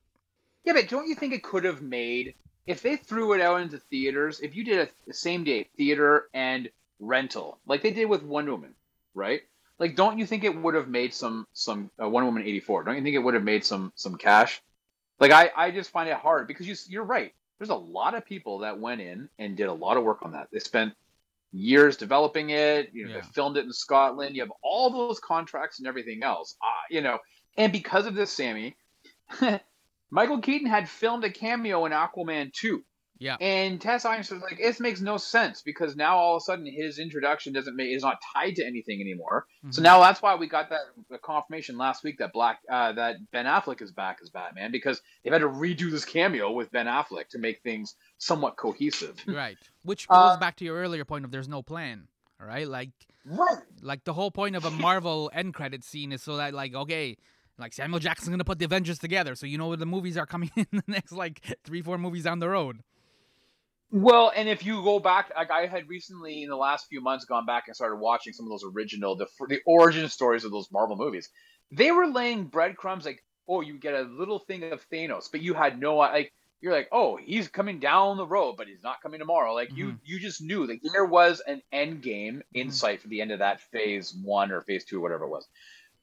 [0.64, 2.34] Yeah, but don't you think it could have made
[2.66, 4.40] if they threw it out into theaters?
[4.40, 8.52] If you did a, the same day theater and rental, like they did with Wonder
[8.52, 8.74] Woman,
[9.14, 9.42] right?
[9.82, 12.84] Like, don't you think it would have made some some uh, Wonder Woman eighty four?
[12.84, 14.62] Don't you think it would have made some some cash?
[15.18, 17.32] Like, I I just find it hard because you you're right.
[17.58, 20.30] There's a lot of people that went in and did a lot of work on
[20.32, 20.46] that.
[20.52, 20.92] They spent
[21.50, 22.90] years developing it.
[22.92, 23.20] You know, Yeah.
[23.22, 24.36] they filmed it in Scotland.
[24.36, 26.56] You have all those contracts and everything else.
[26.62, 27.18] Uh, you know,
[27.56, 28.76] and because of this, Sammy,
[30.12, 32.84] Michael Keaton had filmed a cameo in Aquaman 2.
[33.22, 33.36] Yeah.
[33.40, 36.66] And Tess Ironson was like, this makes no sense because now all of a sudden
[36.66, 39.46] his introduction doesn't make is not tied to anything anymore.
[39.70, 39.84] So Mhm.
[39.84, 43.46] now that's why we got that the confirmation last week that Black uh, that Ben
[43.46, 47.28] Affleck is back as Batman because they've had to redo this cameo with Ben Affleck
[47.28, 49.14] to make things somewhat cohesive.
[49.26, 52.08] right, which goes Uh, back to your earlier point of there's no plan.
[52.40, 52.90] All right, like
[53.24, 53.62] Right.
[53.82, 57.16] like the whole point of a Marvel end credit scene is so that like okay,
[57.56, 60.26] like Samuel Jackson's gonna put the Avengers together, so you know where the movies are
[60.26, 62.82] coming in the next like three four movies down the road.
[63.94, 67.26] Well, and if you go back, like I had recently in the last few months
[67.26, 70.72] gone back and started watching some of those original, the the origin stories of those
[70.72, 71.28] Marvel movies.
[71.70, 75.52] They were laying breadcrumbs like, oh, you get a little thing of Thanos, but you
[75.54, 76.32] had no like.
[76.62, 79.52] You're like, oh, he's coming down the road, but he's not coming tomorrow.
[79.52, 82.98] Like you, you just knew that there was an end game in Mhm.
[83.00, 85.44] for the end of that phase one or phase two, or whatever it was.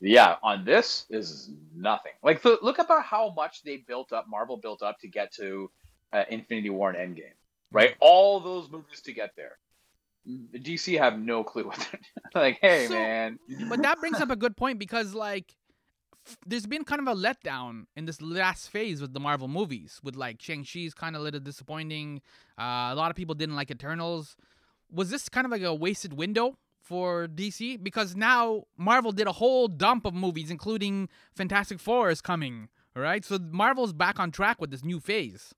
[0.02, 2.12] Yeah, on this is nothing.
[2.22, 5.72] Like, look about how much they built up, Marvel built up to get to
[6.12, 7.32] uh, Infinity War and Endgame
[7.72, 7.96] right?
[8.00, 9.58] All those movies to get there.
[10.26, 11.78] The DC have no clue what
[12.34, 12.60] they're like.
[12.62, 13.40] Hey, So- man.
[13.68, 15.56] But that brings up a good point because like
[16.28, 20.00] f- there's been kind of a letdown in this last phase with the Marvel movies.
[20.04, 22.22] With like Shang Chi's kind of a little disappointing.
[22.60, 24.36] Uh, a lot of people didn't like Eternals.
[24.92, 27.82] Was this kind of like a wasted window for DC?
[27.82, 32.70] Because now Marvel did a whole dump of movies, including Fantastic Four is coming.
[32.96, 35.54] All right, so Marvel's back on track with this new phase.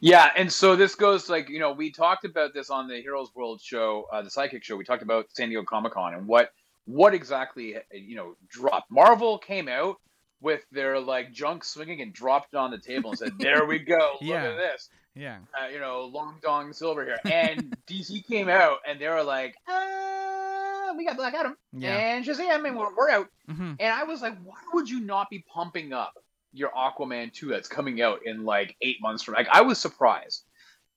[0.00, 3.30] Yeah, and so this goes like you know we talked about this on the Heroes
[3.34, 4.76] World show, uh, the Psychic show.
[4.76, 6.50] We talked about San Diego Comic Con and what
[6.86, 8.90] what exactly you know dropped.
[8.90, 9.96] Marvel came out
[10.40, 13.78] with their like junk swinging and dropped it on the table and said, "There we
[13.78, 14.42] go, look Yeah.
[14.50, 15.38] at this." Yeah.
[15.60, 17.18] uh, you know, long dong silver here.
[17.30, 21.98] And DC came out and they were like, uh, we got Black Adam Yeah.
[21.98, 23.28] and Shazam and we're, we're out.
[23.46, 26.14] hmm And I was like, why would you not be pumping up
[26.52, 30.44] your Aquaman 2 that's coming out in like eight months from like I was surprised.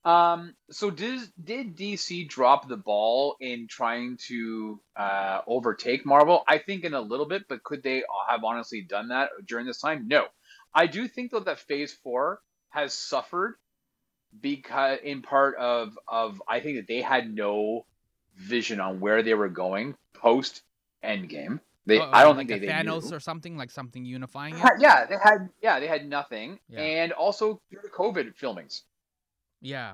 [0.04, 6.44] Um, so did did DC drop the ball in trying to uh, overtake Marvel?
[6.48, 9.82] I think in a little bit, but could they have honestly done that during this
[9.82, 10.08] time?
[10.08, 10.26] No.
[10.74, 12.40] I do think though that Phase Four
[12.70, 13.56] has suffered
[14.40, 17.86] because in part of of I think that they had no
[18.36, 20.62] vision on where they were going post
[21.04, 21.60] Endgame.
[21.88, 23.18] They Uh-oh, I don't like think a they, they Thanos knew.
[23.18, 24.64] or something like something unifying it.
[24.80, 26.82] Yeah, they had yeah they had nothing, Yeah.
[26.82, 28.82] and also due to COVID filmings.
[29.62, 29.94] Yeah.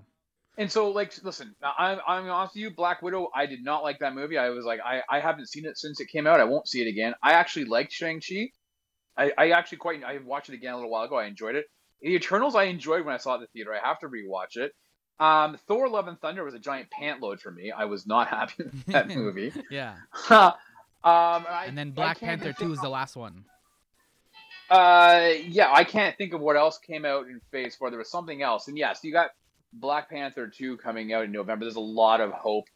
[0.58, 3.30] And so, like, listen, I'm I'm honest with you, Black Widow.
[3.34, 4.38] I did not like that movie.
[4.38, 6.40] I was like, I, I haven't seen it since it came out.
[6.42, 7.14] I won't see it again.
[7.24, 8.52] I actually liked Shang Chi.
[9.18, 11.18] I, I actually quite I watched it again a little while ago.
[11.18, 11.66] I enjoyed it.
[12.02, 13.74] The Eternals I enjoyed when I saw it in the theater.
[13.74, 14.74] I have to rewatch it.
[15.20, 17.72] Um, Thor: Love and Thunder was a giant pant load for me.
[17.72, 19.54] I was not happy with that movie.
[19.70, 19.96] Yeah.
[21.04, 23.46] um, I- And then Black Panther 2 is the last one.
[24.70, 27.90] Uh, yeah, I can't think of what else came out in Phase Four.
[27.90, 29.32] There was something else, and yes, you got
[29.74, 31.66] Black Panther two coming out in November.
[31.66, 32.68] There's a lot of hope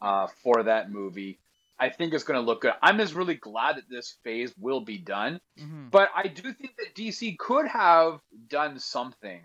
[0.00, 1.38] uh, for that movie.
[1.78, 2.72] I think it's going to look good.
[2.82, 5.40] I'm just really glad that this phase will be done.
[5.58, 9.42] hmm But I do think that DC could have done something.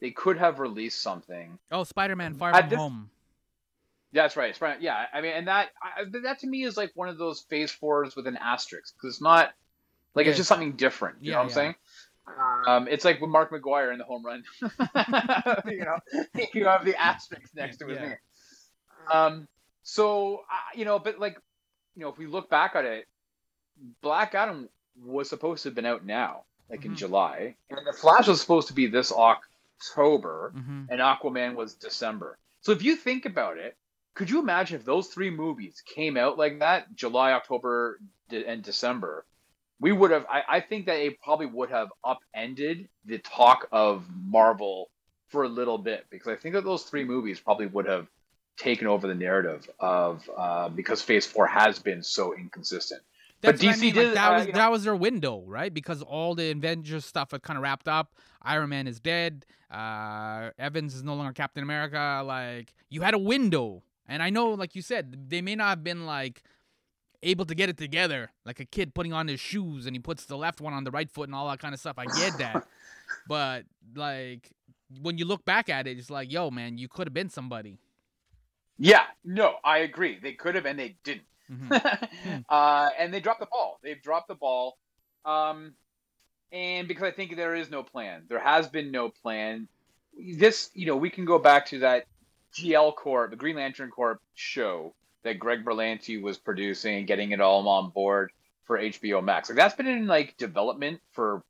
[0.00, 1.58] They could have released something.
[1.72, 3.10] Oh, Spider-Man Far From this- Home.
[4.12, 4.50] That's right.
[4.50, 4.80] It's right.
[4.80, 7.72] Yeah, I mean, and that I, that to me is like one of those Phase
[7.72, 9.50] Fours with an asterisk because it's not
[10.14, 10.30] like Yeah.
[10.30, 11.16] it's just something different.
[11.22, 11.74] You Yeah, know what I'm saying?
[12.66, 14.44] Um, it's like with Mark McGwire in the home run.
[15.66, 15.98] you know,
[16.54, 18.08] you have the asterisk next to his Yeah.
[18.08, 18.16] name.
[19.12, 19.48] Um,
[19.82, 21.38] so uh, you know, but like,
[21.96, 23.06] you know, if we look back at it,
[24.02, 24.68] Black Adam
[25.02, 26.96] was supposed to have been out now, like in Mhm.
[26.96, 32.38] July, and the Flash was supposed to be this October, hmm and Aquaman was December.
[32.60, 33.76] So if you think about it,
[34.14, 37.98] could you imagine if those three movies came out like that, July, October,
[38.30, 39.24] and December?
[39.80, 40.26] We would have.
[40.30, 44.90] I, I think that it probably would have upended the talk of Marvel
[45.28, 48.06] for a little bit because I think that those three movies probably would have
[48.58, 53.02] taken over the narrative of uh, because Phase Four has been so inconsistent.
[53.40, 54.96] That's but what I DC mean, like, did that uh, was know- that was their
[54.96, 55.72] window, right?
[55.72, 58.14] Because all the Avengers stuff had kind of wrapped up.
[58.42, 59.46] Iron Man is dead.
[59.70, 62.22] Uh, Evans is no longer Captain America.
[62.24, 63.82] Like you had a window,
[64.12, 66.42] and I know, like you said, they may not have been like
[67.22, 70.26] able to get it together, like a kid putting on his shoes and he puts
[70.26, 71.98] the left one on the right foot and all that kind of stuff.
[71.98, 72.66] I get that,
[73.26, 73.64] but
[73.96, 74.50] like
[75.00, 77.78] when you look back at it, it's like, yo, man, you could have been somebody.
[78.78, 80.18] Yeah, no, I agree.
[80.22, 81.24] They could have and they didn't.
[81.50, 82.44] Mhm.
[82.50, 83.78] uh, and they dropped the ball.
[83.82, 84.76] They've dropped the ball.
[85.24, 85.72] Um,
[86.52, 89.68] and because I think there is no plan, there has been no plan.
[90.36, 92.04] This, you know, we can go back to that
[92.54, 94.94] GL Corp, the Green Lantern Corp show
[95.24, 98.32] that Greg Berlanti was producing and getting it all on board
[98.64, 99.48] for HBO Max.
[99.48, 101.42] Like that's been in like development for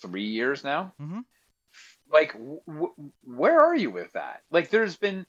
[0.00, 0.92] three years now.
[1.00, 1.24] Mhm.
[2.12, 4.42] Like, w- w- where are you with that?
[4.50, 5.26] Like, there's been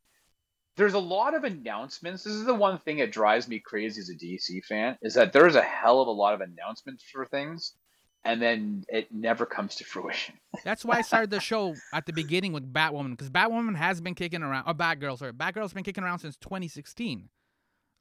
[0.78, 2.24] there's a lot of announcements.
[2.24, 5.34] This is the one thing that drives me crazy as a DC fan is that
[5.34, 7.76] there's a hell of a lot of announcements for things,
[8.24, 10.36] and then it never comes to fruition.
[10.64, 14.16] That's why I started the show at the beginning with Batwoman because Batwoman has been
[14.16, 14.66] kicking around.
[14.68, 17.30] Or Batgirl, sorry, Batgirl's been kicking around since 2016.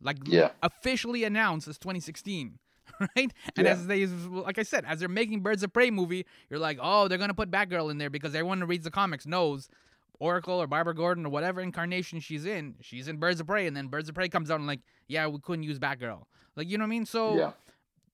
[0.02, 0.50] Like Yeah.
[0.62, 2.58] officially announced as 2016,
[3.00, 3.32] right?
[3.56, 3.72] And Yeah.
[3.72, 7.06] as they, like I said, as they're making Birds of Prey movie, you're like, oh,
[7.08, 9.68] they're gonna put Batgirl in there because everyone who reads the comics knows
[10.18, 13.76] Oracle or Barbara Gordon or whatever incarnation she's in, she's in Birds of Prey, and
[13.76, 16.24] then Birds of Prey comes out and like, yeah, we couldn't use Batgirl.
[16.56, 17.06] Like, you know what I mean?
[17.06, 17.52] So yeah,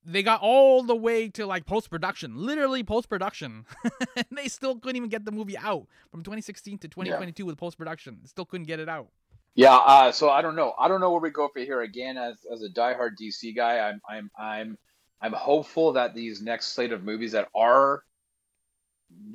[0.07, 3.67] they got all the way to like post production, literally post production,
[4.17, 7.77] and they still couldn't even get the movie out from 2016 to 2022 with post
[7.77, 8.25] production.
[8.25, 9.09] Still couldn't get it out.
[9.55, 9.75] yeah.
[9.75, 10.75] Uh, so I don't know.
[10.79, 11.83] I don't know where we go for here.
[11.83, 14.79] Again, as as a diehard DC guy, I'm I'm I'm
[15.21, 18.03] I'm hopeful that these next slate of movies that are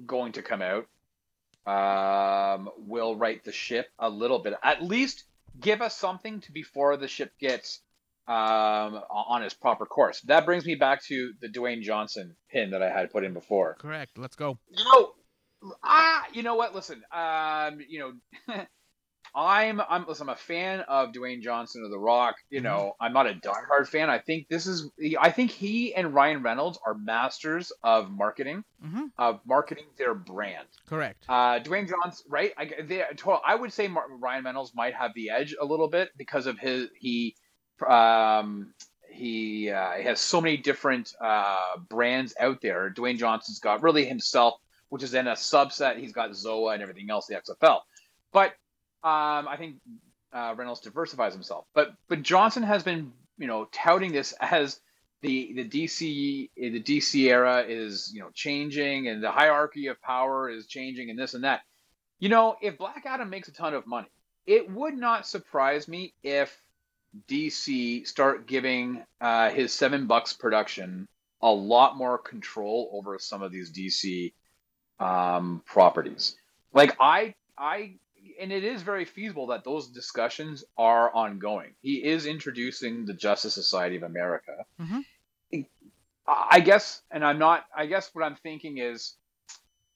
[0.05, 0.88] going to come out
[1.65, 4.53] um, will right the ship a little bit.
[4.63, 5.26] At least
[5.59, 7.82] give us something to before the ship gets
[8.28, 10.22] um, on his proper course.
[10.22, 13.76] That brings me back to the Dwayne Johnson pin that I had put in before.
[13.76, 14.17] Correct.
[14.17, 14.57] Let's go.
[14.69, 15.11] You know,
[15.84, 16.74] ah, you know what?
[16.76, 18.55] Listen, um, you know,
[19.36, 22.36] I'm I'm listen, I'm a fan of Dwayne Johnson of The Rock.
[22.49, 22.63] You Mhm.
[22.63, 24.09] know, I'm not a diehard fan.
[24.09, 29.05] I think this is I think he and Ryan Reynolds are masters of marketing, hmm
[29.17, 30.67] of marketing their brand.
[30.88, 31.26] Correct.
[31.30, 32.51] Uh, Dwayne Johnson, right?
[32.57, 33.03] I, they,
[33.45, 36.89] I would say Ryan Reynolds might have the edge a little bit because of his
[36.99, 37.36] he
[37.89, 38.73] um,
[39.09, 42.89] he, uh, has so many different uh, brands out there.
[42.89, 44.55] Dwayne Johnson's got really himself,
[44.89, 45.97] which is in a subset.
[45.97, 47.79] He's got Zoa and everything else, the XFL.
[48.32, 48.51] But
[49.03, 49.77] um, I think
[50.34, 51.65] uh, Reynolds diversifies himself.
[51.73, 54.79] But but Johnson has been you know touting this as
[55.21, 60.49] the the DC the DC era is you know changing and the hierarchy of power
[60.49, 61.61] is changing and this and that.
[62.19, 64.07] You know, if Black Adam makes a ton of money,
[64.45, 66.55] it would not surprise me if
[67.28, 71.07] DC start giving uh, his seven bucks production
[71.41, 74.34] a lot more control over some of these DC
[74.99, 76.36] um, properties.
[76.74, 77.95] Like I, I,
[78.39, 81.74] and it is very feasible that those discussions are ongoing.
[81.82, 84.66] He is introducing the Justice Society of America.
[84.80, 85.03] Mhm.
[86.28, 87.66] I guess, and I'm not.
[87.76, 89.16] I guess what I'm thinking is,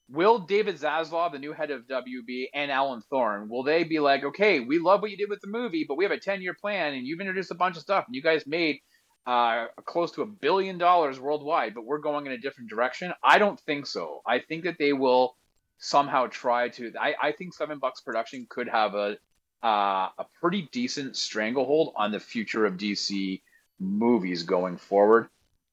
[0.09, 4.23] will David Zaslav, the new head of WB, and Alan Horn, will they be like,
[4.23, 6.53] okay, we love what you did with the movie, but we have a 10 year
[6.53, 8.79] plan, and you've introduced a bunch of stuff, and you guys made
[9.25, 13.11] uh, close to a billion dollars worldwide, but we're going in a different direction?
[13.23, 14.21] I don't think so.
[14.25, 15.35] I think that they will
[15.79, 16.91] somehow try to.
[16.99, 19.17] I, I think Seven Bucks Production could have a
[19.63, 23.41] uh, a pretty decent stranglehold on the future of DC
[23.79, 25.27] movies going forward.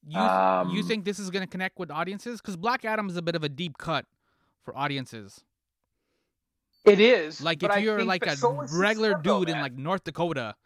[0.07, 2.41] You, Um, you think this is gonna connect with audiences?
[2.41, 4.07] Because Black Adam is a bit of a deep cut
[4.65, 5.41] for audiences.
[6.85, 8.37] It is Like if you're like a
[8.73, 10.57] regular dude in like North Dakota,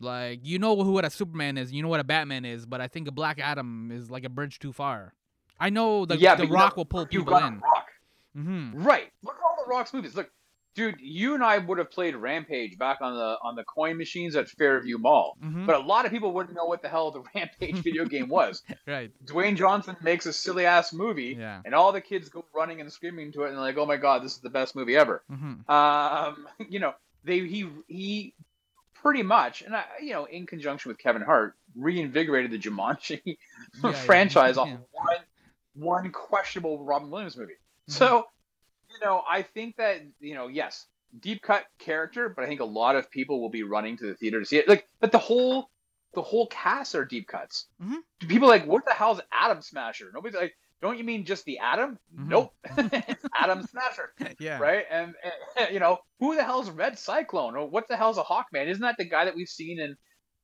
[0.00, 2.80] like you know who what a Superman is, you know what a Batman is, but
[2.80, 5.14] I think a Black Adam is like a bridge too far.
[5.58, 7.60] I know the yeah, the Rock will pull you people got in.
[7.60, 7.88] Rock.
[8.34, 9.10] hmm Right.
[9.22, 10.14] Look at all the Rock's movies.
[10.14, 10.30] Look,
[10.76, 14.36] dude, you and I would have played Rampage back on the on the coin machines
[14.36, 15.36] at Fairview Mall.
[15.40, 18.28] hmm But a lot of people wouldn't know what the hell the Rampage video game
[18.28, 18.62] was.
[18.86, 19.10] Right.
[19.24, 21.60] Dwayne Johnson makes a silly ass movie, Yeah.
[21.64, 24.22] and all the kids go running and screaming to it, and like, "Oh my god,
[24.22, 25.68] this is the best movie ever." Mm-hmm.
[25.70, 26.92] Um, you know,
[27.24, 28.34] they he he
[28.94, 33.20] pretty much, and I, you know, in conjunction with Kevin Hart, reinvigorated the Jumanji
[33.82, 33.92] yeah.
[33.92, 34.74] franchise off Yeah.
[34.74, 35.16] of one
[35.74, 37.52] one questionable Robin Williams movie.
[37.52, 37.92] Mm-hmm.
[37.92, 38.26] So,
[39.00, 40.86] you know, I think that you know, yes,
[41.20, 44.14] deep cut character, but I think a lot of people will be running to the
[44.14, 44.68] theater to see it.
[44.68, 45.70] Like, but the whole
[46.14, 47.66] the whole cast are deep cuts.
[47.82, 47.96] Mhm.
[48.20, 50.10] People are like, what the hell's Atom Smasher?
[50.14, 51.98] Nobody's like, don't you mean just the Atom?
[52.18, 52.28] Mhm.
[52.28, 54.58] Nope, it's Atom Smasher yeah.
[54.58, 54.84] right?
[54.90, 55.14] And,
[55.58, 57.54] and, you know, who the hell's Red Cyclone?
[57.54, 58.66] Or what the hell's a Hawkman?
[58.68, 59.94] Isn't that the guy that we've seen in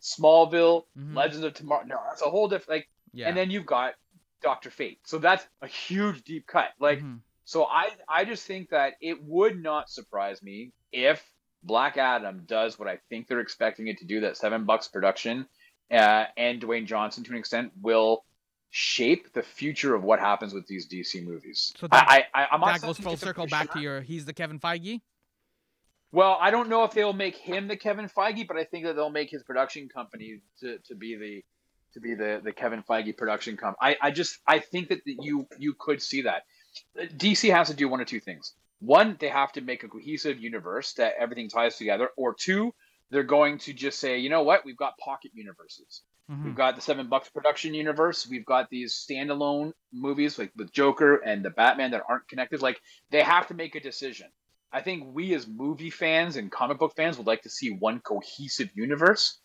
[0.03, 1.15] Smallville, Mhm.
[1.17, 1.85] Legends of Tomorrow?
[1.87, 2.81] No, that's a whole different.
[2.81, 3.29] Like Yeah.
[3.29, 3.95] and then you've got
[4.43, 4.99] Doctor Fate.
[5.05, 6.71] So that's a huge deep cut.
[6.79, 7.21] Like, Mhm.
[7.53, 11.23] So I I just think that it would not surprise me if
[11.63, 14.21] Black Adam does what I think they're expecting it to do.
[14.21, 15.47] That seven bucks production,
[15.91, 18.25] uh, and Dwayne Johnson to an extent will
[18.71, 21.75] shape the future of what happens with these DC movies.
[21.77, 24.01] So that- I, I, I'm that goes full circle back to your.
[24.01, 25.03] He's the Kevin Feige.
[26.11, 28.97] Well, I don't know if they'll make him the Kevin Feige, but I think that
[28.97, 31.45] they'll make his production company to, to be the
[31.93, 33.77] to be the, the Kevin Feige production company.
[34.01, 36.45] I, I just I think that you you could see that.
[36.97, 38.55] DC has to do one or two things.
[38.81, 42.75] One, they have to make a cohesive universe that everything ties together, or two,
[43.11, 46.03] they're going to just say, you know what, we've got pocket universes.
[46.31, 46.45] Mhm.
[46.45, 48.27] We've got the Seven Bucks production universe.
[48.27, 52.63] We've got these standalone movies like with Joker and the Batman that aren't connected.
[52.63, 54.29] Like they have to make a decision.
[54.73, 58.01] I think we as movie fans and comic book fans would like to see one
[58.01, 59.39] cohesive universe.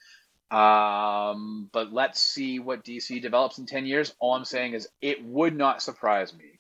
[0.49, 4.15] Um, but let's see what DC develops in 10 years.
[4.19, 6.56] All I'm saying is it would not surprise me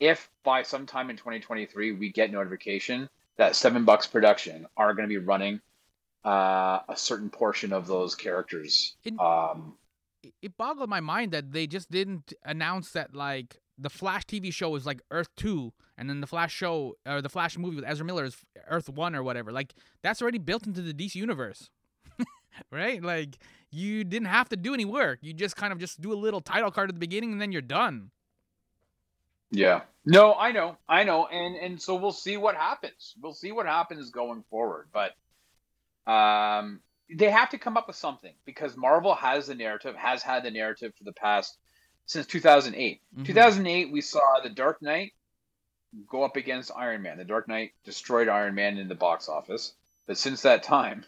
[0.00, 5.12] if by sometime in 2023 we get notification that Seven Bucks production are going to
[5.12, 5.60] be running
[6.24, 8.96] uh, a certain portion of those characters.
[9.04, 9.76] In- Um,
[10.22, 14.52] it- it boggled my mind that they just didn't announce that like the Flash TV
[14.52, 17.84] show is like Earth Two, and then the Flash show or the Flash movie with
[17.86, 18.36] Ezra Miller is
[18.68, 19.50] Earth One or whatever.
[19.52, 19.72] Like
[20.02, 21.70] that's already built into the DC universe,
[22.70, 23.02] right?
[23.02, 23.38] Like
[23.70, 25.20] you didn't have to do any work.
[25.22, 27.52] You just kind of just do a little title card at the beginning, and then
[27.52, 28.10] you're done.
[29.50, 29.82] Yeah.
[30.04, 33.14] No, I know, I know, and and so we'll see what happens.
[33.20, 35.12] We'll see what happens going forward, but
[36.10, 36.80] um,
[37.14, 40.50] they have to come up with something because Marvel has the narrative, has had the
[40.50, 41.58] narrative for the past
[42.06, 43.02] since 2008.
[43.18, 43.26] Mhm.
[43.26, 45.12] 2008, we saw the Dark Knight
[46.08, 47.18] go up against Iron Man.
[47.18, 49.74] The Dark Knight destroyed Iron Man in the box office,
[50.06, 51.04] but since that time,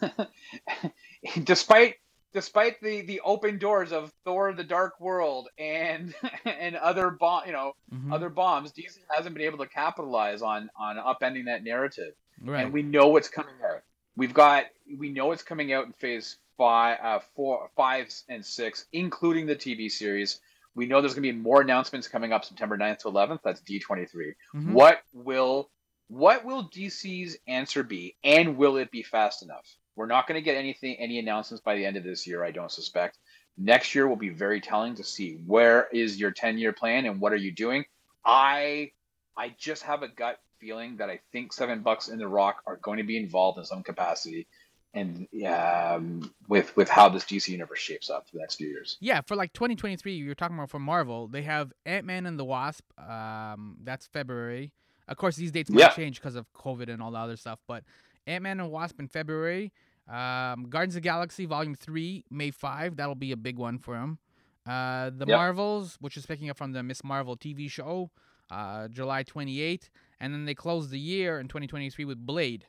[1.44, 1.96] despite
[2.32, 6.14] despite the the open doors of Thor: The Dark World and
[6.44, 8.12] and other bomb, you know, Mhm.
[8.12, 12.14] other bombs, DC hasn't been able to capitalize on on upending that narrative.
[12.42, 12.64] right.
[12.64, 13.82] And we know what's coming out.
[14.16, 14.66] We've got
[14.98, 19.56] we know it's coming out in phase five, uh, four, five, and six, including the
[19.56, 20.40] TV series.
[20.74, 23.40] We know there's going to be more announcements coming up September 9th to 11th.
[23.42, 24.34] That's D23.
[24.54, 24.72] Mhm.
[24.72, 25.70] What will
[26.08, 29.64] what will DC's answer be, and will it be fast enough?
[30.00, 32.42] We're not going to get anything, any announcements by the end of this year.
[32.42, 33.18] I don't suspect.
[33.58, 37.20] Next year will be very telling to see where is your 10 year plan and
[37.20, 37.84] what are you doing.
[38.24, 38.92] I
[39.36, 42.76] I just have a gut feeling that I think Seven Bucks and The Rock are
[42.78, 44.46] going to be involved in some capacity,
[44.94, 48.96] and um, with with how this DC universe shapes up for the next few years.
[49.00, 52.44] Yeah, for like 2023, you're talking about for Marvel, they have Ant Man and the
[52.46, 52.84] Wasp.
[52.98, 54.72] Um, that's February.
[55.08, 55.88] Of course, these dates might Yeah.
[55.90, 57.58] change because of COVID and all the other stuff.
[57.68, 57.84] But
[58.26, 59.72] Ant Man and Wasp in February.
[60.10, 62.96] Um, Guardians of the Galaxy Volume Three, May 5.
[62.96, 64.18] That'll be a big one for them.
[64.66, 65.36] Uh, the Yep.
[65.36, 68.10] Marvels, which is picking up from the Miss Marvel TV show,
[68.50, 69.88] uh, July twenty eighth,
[70.18, 72.66] and then they close the year in 2023 with Blade.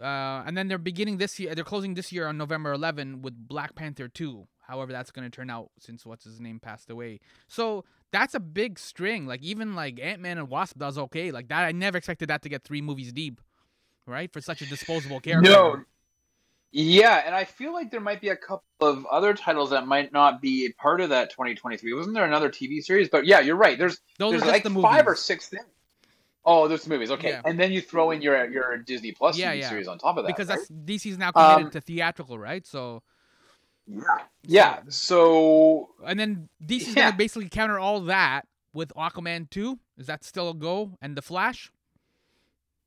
[0.00, 1.54] Uh, and then they're beginning this year.
[1.54, 4.46] They're closing this year on November 11 with Black Panther 2.
[4.60, 7.18] However, that's going to turn out since what's his name passed away.
[7.48, 9.26] So that's a big string.
[9.26, 11.30] Like even like Ant Man and Wasp does okay.
[11.32, 13.40] Like that, I never expected that to get three movies deep,
[14.06, 14.32] right?
[14.32, 15.50] For such a disposable character.
[15.50, 15.82] No.
[16.70, 20.12] Yeah, and I feel like there might be a couple of other titles that might
[20.12, 21.94] not be a part of that 2023.
[21.94, 23.08] Wasn't there another TV series?
[23.08, 23.78] But yeah, you're right.
[23.78, 24.82] There's those there's like the movies.
[24.82, 25.64] five or six things.
[26.44, 27.10] Oh, there's the movies.
[27.10, 27.42] Okay, Yeah.
[27.46, 29.68] and then you throw in your your Disney Plus Yeah, TV yeah.
[29.70, 30.28] series on top of that.
[30.28, 30.58] because right?
[30.58, 32.66] that's DC's now committed Um, to theatrical, right?
[32.66, 33.02] So
[33.86, 34.02] yeah,
[34.42, 34.80] yeah.
[34.90, 37.06] So and then DC's Yeah.
[37.06, 39.78] gonna basically counter all that with Aquaman 2.
[39.96, 40.98] Is that still a go?
[41.00, 41.72] And the Flash.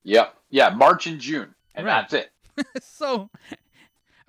[0.03, 0.35] Yep.
[0.51, 0.69] yeah.
[0.69, 2.07] March and June, and Right.
[2.09, 2.31] that's it.
[2.83, 3.29] so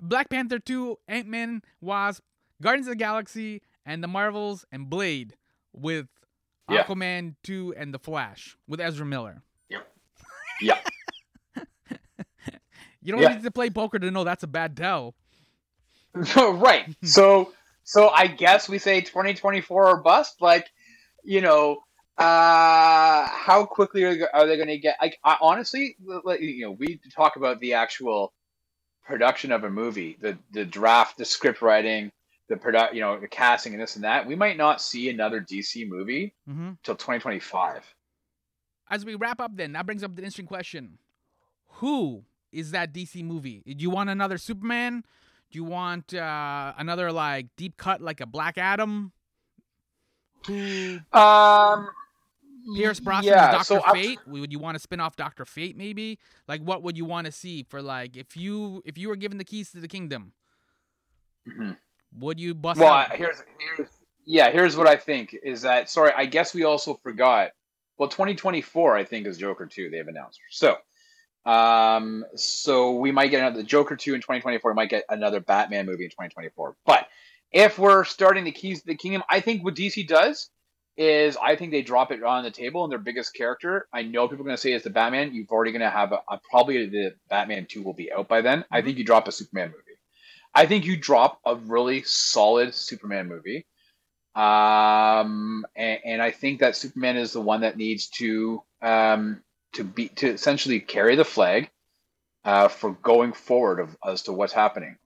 [0.03, 2.21] Black Panther 2, Ant Man, Wasp,
[2.61, 5.35] Guardians of the Galaxy, and the Marvels, and Blade
[5.73, 6.07] with
[6.69, 6.83] Yeah.
[6.83, 9.43] Aquaman 2 and the Flash with Ezra Miller.
[9.69, 9.87] Yep.
[10.61, 10.79] Yeah.
[13.01, 13.33] You don't Yeah.
[13.35, 15.15] need to play poker to know that's a bad tell.
[16.37, 16.85] right.
[17.03, 17.51] So
[17.83, 20.41] so I guess we say 2024 or bust.
[20.41, 20.69] Like,
[21.23, 21.79] you know,
[22.17, 24.95] uh, how quickly are, are they going to get?
[25.01, 28.31] Like, I, honestly, like, you know, we talk about the actual
[29.05, 32.11] production of a movie, the the draft, the script writing,
[32.49, 34.25] the product, you know, the casting and this and that.
[34.25, 37.93] We might not see another DC movie hmm till 2025.
[38.89, 40.97] As we wrap up, then, that brings up the interesting question
[41.79, 43.63] Who is that DC movie?
[43.65, 45.03] Do you want another Superman?
[45.51, 49.11] Do you want uh, another, like, deep cut, like a Black Adam?
[50.49, 51.89] Um,
[52.75, 54.19] Pierce Brosnan yeah, Doctor so Fate.
[54.27, 55.77] Would you want to spin off Doctor Fate?
[55.77, 56.19] Maybe.
[56.47, 59.37] Like, what would you want to see for like if you if you were given
[59.37, 60.33] the keys to the kingdom?
[61.47, 61.77] Mhm.
[62.19, 63.15] Would you bust Well, out?
[63.15, 63.43] Here's
[63.77, 63.89] here's
[64.25, 67.51] yeah, here's what I think is that sorry, I guess we also forgot.
[67.97, 70.39] Well, 2024 I think is Joker 2 they've announced.
[70.49, 70.77] So,
[71.45, 75.85] um so we might get another Joker 2 in 2024, we might get another Batman
[75.85, 76.75] movie in 2024.
[76.85, 77.07] But
[77.51, 80.49] if we're starting the keys to the kingdom, I think what DC does
[80.95, 83.87] is I think they drop it on the table and their biggest character.
[83.91, 85.33] I know people are going to say it's the Batman.
[85.33, 88.41] You've already going to have a, a, probably the Batman 2 will be out by
[88.41, 88.59] then.
[88.59, 88.73] Mm-hmm.
[88.73, 89.99] I think you drop a Superman movie.
[90.53, 93.65] I think you drop a really solid Superman movie.
[94.35, 99.83] Um, and, and, I think that Superman is the one that needs to um, to
[99.83, 101.69] be to essentially carry the flag
[102.43, 104.97] uh, for going forward of as to what's happening.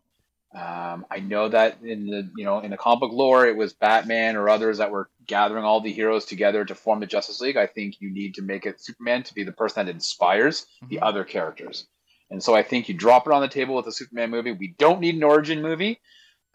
[0.56, 3.74] Um, I know that in the you know in the comic book lore, it was
[3.74, 7.58] Batman or others that were gathering all the heroes together to form the Justice League.
[7.58, 10.88] I think you need to make it Superman to be the person that inspires mm-hmm.
[10.88, 11.86] the other characters.
[12.30, 14.52] And so I think you drop it on the table with a Superman movie.
[14.52, 16.00] We don't need an origin movie.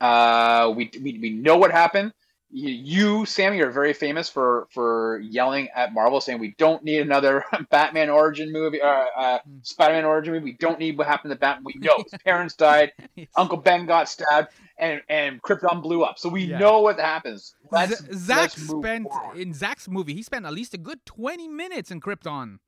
[0.00, 2.12] Uh, we, we, we know what happened.
[2.54, 7.44] You, Sammy, are very famous for, for yelling at Marvel, saying we don't need another
[7.70, 9.56] Batman origin movie, uh, uh, hmm.
[9.62, 10.44] Spider-Man origin movie.
[10.44, 11.64] We don't need what happened to Batman.
[11.64, 12.92] We know his parents died,
[13.36, 14.48] Uncle Ben got stabbed,
[14.78, 16.18] and and Krypton blew up.
[16.18, 16.58] So we yeah.
[16.58, 17.54] know what happens.
[17.70, 19.38] Let's, Zack let's spent forward.
[19.38, 20.12] in Zack's movie.
[20.12, 22.58] He spent at least a good twenty minutes in Krypton.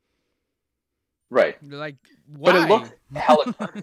[1.30, 1.57] Right.
[1.62, 2.53] Like, why?
[2.53, 3.55] But it looked hella.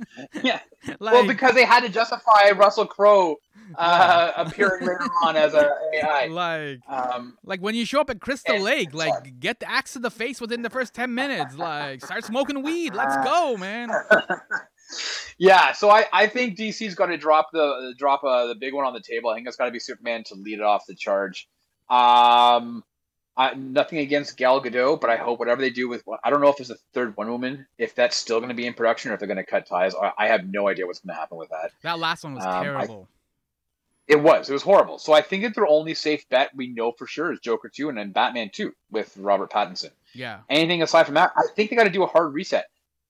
[0.42, 0.60] yeah.
[0.98, 3.36] Like, well, because they had to justify Russell Crowe
[3.76, 6.26] uh, appearing later on as a AI.
[6.30, 9.30] Like, um, like when you show up at Crystal and, Lake, like sorry.
[9.30, 11.56] get the axe to the face within the first ten minutes.
[11.56, 12.94] Like, start smoking weed.
[12.94, 13.90] Let's go, man.
[15.38, 18.84] yeah, so I, I think DC's got to drop the drop uh, the big one
[18.84, 19.30] on the table.
[19.30, 21.48] I think it's got to be Superman to lead it off the charge.
[21.88, 22.82] Um,
[23.36, 26.48] I, nothing against Gal Gadot, but I hope whatever they do with I don't know
[26.48, 29.14] if there's a third Wonder Woman, if that's still going to be in production or
[29.14, 29.94] if they're going to cut ties.
[29.94, 31.70] I, I, have no idea what's going to happen with that.
[31.82, 33.08] That last one was um, terrible.
[33.08, 34.50] I, it was.
[34.50, 34.98] It was horrible.
[34.98, 37.88] So I think that their only safe bet we know for sure is Joker 2
[37.88, 39.90] and then Batman 2 with Robert Pattinson.
[40.12, 40.40] Yeah.
[40.50, 42.66] Anything aside from that, I think they got to do a hard reset.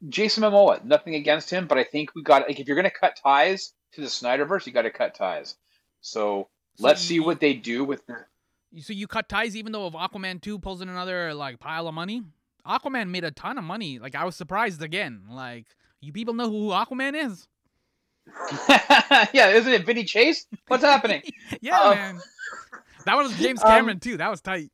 [0.08, 2.90] Jason Momoa, nothing against him, but I think we got like if you're going to
[2.90, 5.56] cut ties to the Snyderverse, you got to cut ties.
[6.00, 8.24] So, so let's see what they do with the
[8.80, 11.94] so you cut ties even though if Aquaman 2 pulls in another like pile of
[11.94, 12.22] money?
[12.66, 13.98] Aquaman made a ton of money.
[13.98, 15.22] Like I was surprised again.
[15.30, 15.66] Like
[16.00, 17.46] you people know who Aquaman is?
[19.32, 20.46] yeah, isn't it Vinny Chase?
[20.68, 21.22] What's happening?
[21.60, 22.20] yeah, um, man.
[23.04, 24.16] That was James um, Cameron um, too.
[24.16, 24.70] That was tight.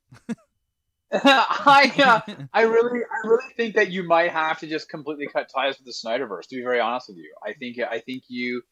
[1.10, 1.92] I
[2.28, 5.78] uh, I really I really think that you might have to just completely cut ties
[5.78, 6.48] with the Snyderverse.
[6.48, 8.62] To be very honest with you, I think I think you.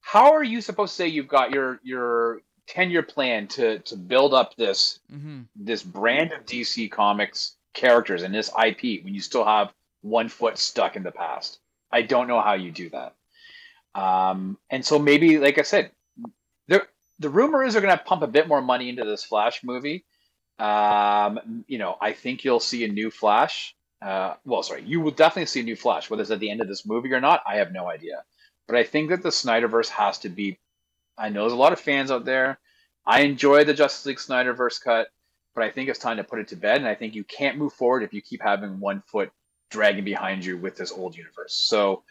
[0.00, 3.96] How are you supposed to say you've got your your 10 year plan to to
[3.96, 5.42] build up this mm-hmm.
[5.56, 10.58] this brand of DC Comics characters and this IP when you still have one foot
[10.58, 11.58] stuck in the past.
[11.90, 13.14] I don't know how you do that.
[13.94, 15.90] Um, and so maybe, like I said,
[16.68, 16.86] the
[17.18, 20.04] the rumor is they're going to pump a bit more money into this Flash movie.
[20.58, 23.74] Um, you know, I think you'll see a new Flash.
[24.00, 26.10] Uh, well, sorry, you will definitely see a new Flash.
[26.10, 28.22] Whether it's at the end of this movie or not, I have no idea.
[28.66, 30.58] But I think that the Snyderverse has to be
[31.18, 32.58] I know there's a lot of fans out there.
[33.06, 35.08] I enjoy the Justice League Snyderverse cut,
[35.54, 36.76] but I think it's time to put it to bed.
[36.76, 39.30] And I think you can't move forward if you keep having one foot
[39.70, 41.54] dragging behind you with this old universe.
[41.54, 42.04] So,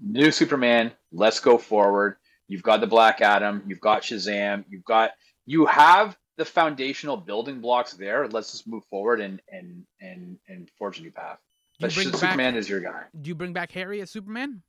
[0.00, 2.16] new Superman, let's go forward.
[2.48, 5.12] You've got the Black Adam, you've got Shazam, you've got
[5.46, 8.28] you have the foundational building blocks there.
[8.28, 11.38] Let's just move forward and and and and forge a new path.
[11.80, 13.04] But Superman is your guy.
[13.20, 14.62] Do you bring back Harry as Superman?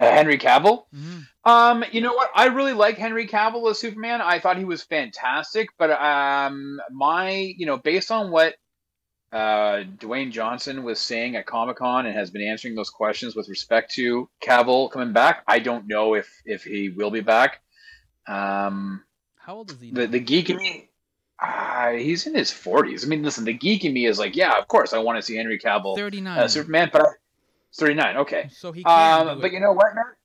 [0.00, 0.84] Uh, Henry Cavill.
[0.94, 1.20] Mm-hmm.
[1.44, 2.30] Um, you know what?
[2.34, 4.22] I really like Henry Cavill as Superman.
[4.22, 8.54] I thought he was fantastic, but um, my, you know, based on what
[9.32, 13.48] uh, Dwayne Johnson was saying at Comic Con and has been answering those questions with
[13.50, 17.60] respect to Cavill coming back, I don't know if if he will be back.
[18.26, 19.04] Um,
[19.36, 19.90] How old is he?
[19.90, 20.88] The the geek in me,
[21.42, 23.04] uh, he's in his forties.
[23.04, 25.22] I mean, listen, the geek in me is like, yeah, of course, I want to
[25.22, 27.02] see Henry Cavill, thirty nine, uh, Superman, but.
[27.02, 27.08] I,
[27.76, 28.16] 39.
[28.18, 28.48] Okay.
[28.52, 28.84] So he.
[28.84, 30.16] Um, but you know what, Matt?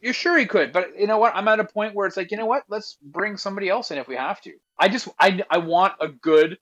[0.00, 1.34] You're sure he could, but you know what?
[1.34, 2.64] I'm at a point where it's like, you know what?
[2.68, 4.52] Let's bring somebody else in if we have to.
[4.78, 6.58] I just, I, I want a good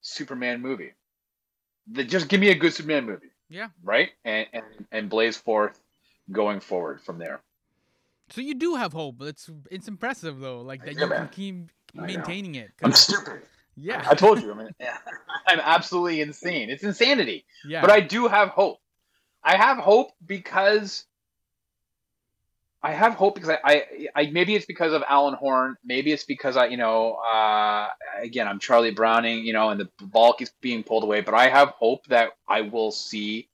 [0.00, 0.94] Superman movie.
[1.92, 3.26] The, just give me a good Superman movie.
[3.48, 3.68] Yeah.
[3.82, 4.10] Right.
[4.24, 5.78] And and and blaze forth,
[6.32, 7.42] going forward from there.
[8.30, 9.20] So you do have hope.
[9.22, 11.18] It's it's impressive though, like that yeah, you man.
[11.18, 12.70] can keep maintaining it.
[12.82, 13.42] I'm stupid.
[13.76, 14.04] Yeah.
[14.08, 14.52] I told you.
[14.52, 14.70] I mean,
[15.46, 16.70] I'm absolutely insane.
[16.70, 17.44] It's insanity.
[17.64, 17.82] Yeah.
[17.82, 18.78] But I do have hope.
[19.42, 21.04] I have hope because
[22.82, 23.84] I have hope because I, I,
[24.14, 25.76] I, maybe it's because of Alan Horn.
[25.84, 27.88] Maybe it's because I, you know, uh,
[28.20, 31.20] again, I'm Charlie Browning, you know, and the ball keeps being pulled away.
[31.20, 33.48] But I have hope that I will see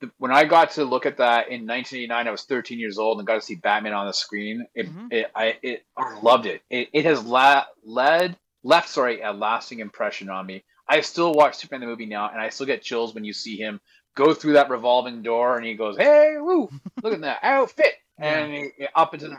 [0.00, 3.18] the, when I got to look at that in 1989, I was 13 years old
[3.18, 4.66] and got to see Batman on the screen.
[4.74, 5.12] It, Mhm.
[5.12, 6.62] it I it I loved it.
[6.68, 10.64] It, it has la- led left sorry a lasting impression on me.
[10.86, 13.56] I still watch Superman the movie now, and I still get chills when you see
[13.56, 13.80] him
[14.14, 16.68] go through that revolving door and he goes, "Hey, woo!
[17.02, 19.38] Look at that outfit!" and he, up into the.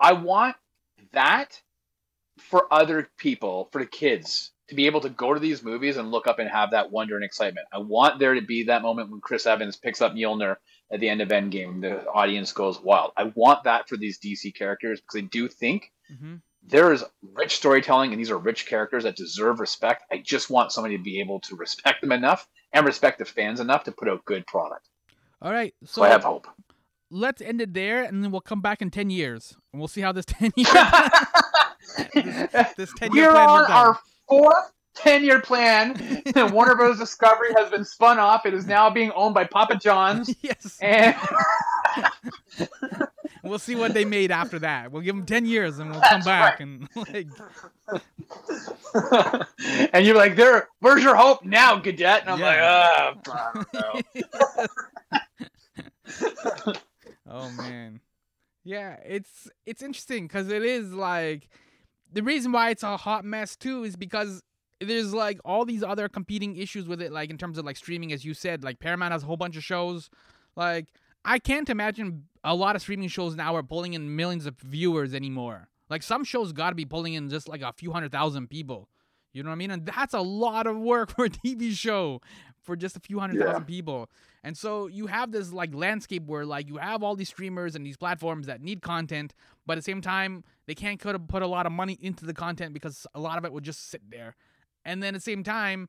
[0.00, 0.56] I want
[1.12, 1.60] that
[2.38, 6.10] for other people, for the kids, to be able to go to these movies and
[6.10, 7.66] look up and have that wonder and excitement.
[7.72, 10.56] I want there to be that moment when Chris Evans picks up Mjolnir
[10.90, 11.80] at the end of Endgame.
[11.80, 13.12] The audience goes wild.
[13.16, 17.56] I want that for these DC characters because I do think hmm there is rich
[17.56, 20.02] storytelling and these are rich characters that deserve respect.
[20.12, 23.60] I just want somebody to be able to respect them enough and respect the fans
[23.60, 24.88] enough to put out good product.
[25.42, 25.74] All right.
[25.84, 26.46] So, So I have hope.
[27.10, 30.00] let's end it there, and then we'll come back in ten years, and we'll see
[30.00, 30.66] how this ten year
[32.76, 33.46] this ten year plan.
[33.46, 33.98] We're on our
[34.28, 36.22] fourth 10 year plan.
[36.36, 36.98] Warner Bros.
[36.98, 38.44] Discovery has been spun off.
[38.46, 40.34] It is now being owned by Papa John's.
[40.42, 40.76] yes.
[40.80, 41.14] And
[43.48, 44.92] We'll see what they made after that.
[44.92, 47.28] We'll give them ten years, and we'll come That's back and like.
[49.92, 52.22] and you're like, there, where's your hope now, cadet?
[52.22, 53.14] And I'm Yeah.
[53.16, 53.28] like,
[53.74, 54.02] ah,
[56.66, 56.74] I
[57.28, 58.00] oh man,
[58.64, 61.48] yeah, it's it's interesting because it is like
[62.12, 64.42] the reason why it's a hot mess too is because
[64.80, 68.12] there's like all these other competing issues with it, like in terms of like streaming,
[68.12, 70.08] as you said, like Paramount has a whole bunch of shows.
[70.56, 70.88] Like
[71.24, 75.14] I can't imagine a lot of streaming shows now are pulling in millions of viewers
[75.14, 75.68] anymore.
[75.90, 78.88] Like some shows got to be pulling in just like a few hundred thousand people.
[79.32, 79.70] You know what I mean?
[79.70, 82.20] And that's a lot of work for a TV show
[82.62, 83.46] for just a few hundred Yeah.
[83.52, 84.10] thousand people.
[84.44, 87.84] And so you have this like landscape where like you have all these streamers and
[87.86, 89.34] these platforms that need content,
[89.66, 92.24] but at the same time they can't put a, put a lot of money into
[92.26, 94.36] the content because a lot of it will just sit there.
[94.84, 95.88] And then at the same time,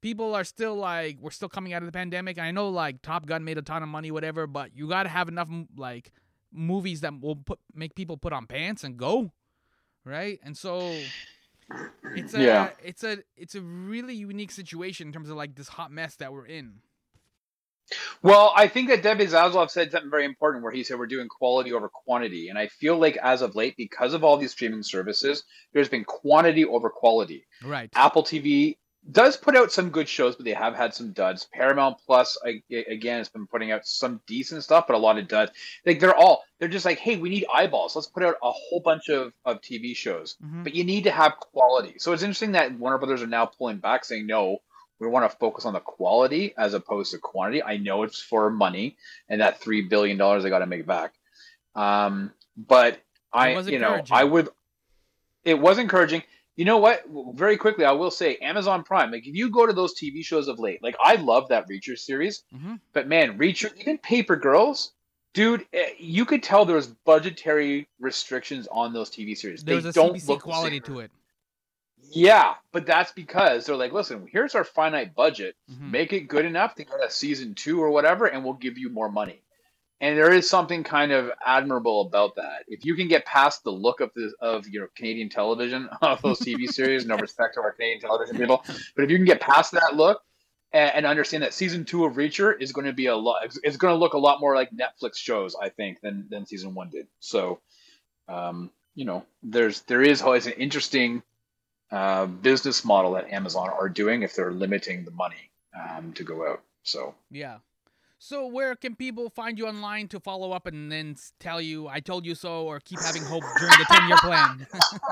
[0.00, 2.38] people are still like we're still coming out of the pandemic.
[2.38, 5.08] I know like Top Gun made a ton of money, whatever, but you got to
[5.08, 6.12] have enough like
[6.52, 9.32] movies that will put make people put on pants and go,
[10.04, 10.38] right?
[10.42, 10.98] And so
[12.14, 12.70] it's a Yeah.
[12.82, 16.32] it's a it's a really unique situation in terms of like this hot mess that
[16.32, 16.80] we're in.
[18.22, 21.28] Well, I think that David Zaslav said something very important where he said we're doing
[21.28, 22.48] quality over quantity.
[22.50, 25.42] And I feel like as of late, because of all these streaming services,
[25.72, 27.46] there's been quantity over quality.
[27.64, 27.88] Right.
[27.94, 28.76] Apple TV
[29.10, 31.48] does put out some good shows, but they have had some duds.
[31.52, 35.28] Paramount Plus, I, again, has been putting out some decent stuff, but a lot of
[35.28, 35.52] duds.
[35.86, 37.96] Like they're all, they're just like, hey, we need eyeballs.
[37.96, 40.36] Let's put out a whole bunch of, of TV shows.
[40.44, 40.64] Mhm.
[40.64, 41.94] But you need to have quality.
[41.98, 44.58] So it's interesting that Warner Brothers are now pulling back, saying, no,
[44.98, 47.62] we want to focus on the quality as opposed to quantity.
[47.62, 48.96] I know it's for money
[49.28, 51.14] and that $3 billion they got to make back.
[51.74, 53.00] Um, but
[53.32, 54.02] I, you know.
[54.10, 54.48] I would,
[55.44, 56.24] it was encouraging.
[56.58, 57.04] You know what?
[57.34, 59.12] Very quickly, I will say Amazon Prime.
[59.12, 61.96] Like, if you go to those TV shows of late, like I love that Reacher
[61.96, 62.80] series, Mhm.
[62.92, 64.92] but man, Reacher, even Paper Girls,
[65.34, 69.62] dude, eh, you could tell there was budgetary restrictions on those TV series.
[69.62, 71.12] There's they a don't CBC look quality to it.
[72.10, 75.54] Yeah, but that's because they're like, listen, here's our finite budget.
[75.70, 75.92] Mhm.
[75.92, 78.90] Make it good enough to get a season two or whatever, and we'll give you
[78.90, 79.42] more money.
[80.00, 82.64] And there is something kind of admirable about that.
[82.68, 86.38] If you can get past the look of the of your Canadian television of those
[86.40, 89.72] TV series, no respect to our Canadian television people, but if you can get past
[89.72, 90.22] that look
[90.72, 93.58] and, and understand that season two of Reacher is going to be a lot, it's,
[93.64, 96.74] it's going to look a lot more like Netflix shows, I think, than than season
[96.74, 97.08] one did.
[97.18, 97.60] So,
[98.28, 101.22] um, you know, there's there is always an interesting
[101.90, 106.48] uh, business model that Amazon are doing if they're limiting the money um, to go
[106.48, 106.62] out.
[106.82, 107.58] So Yeah.
[108.20, 112.00] So where can people find you online to follow up and then tell you I
[112.00, 114.66] told you so or keep having hope during the 10 year plan?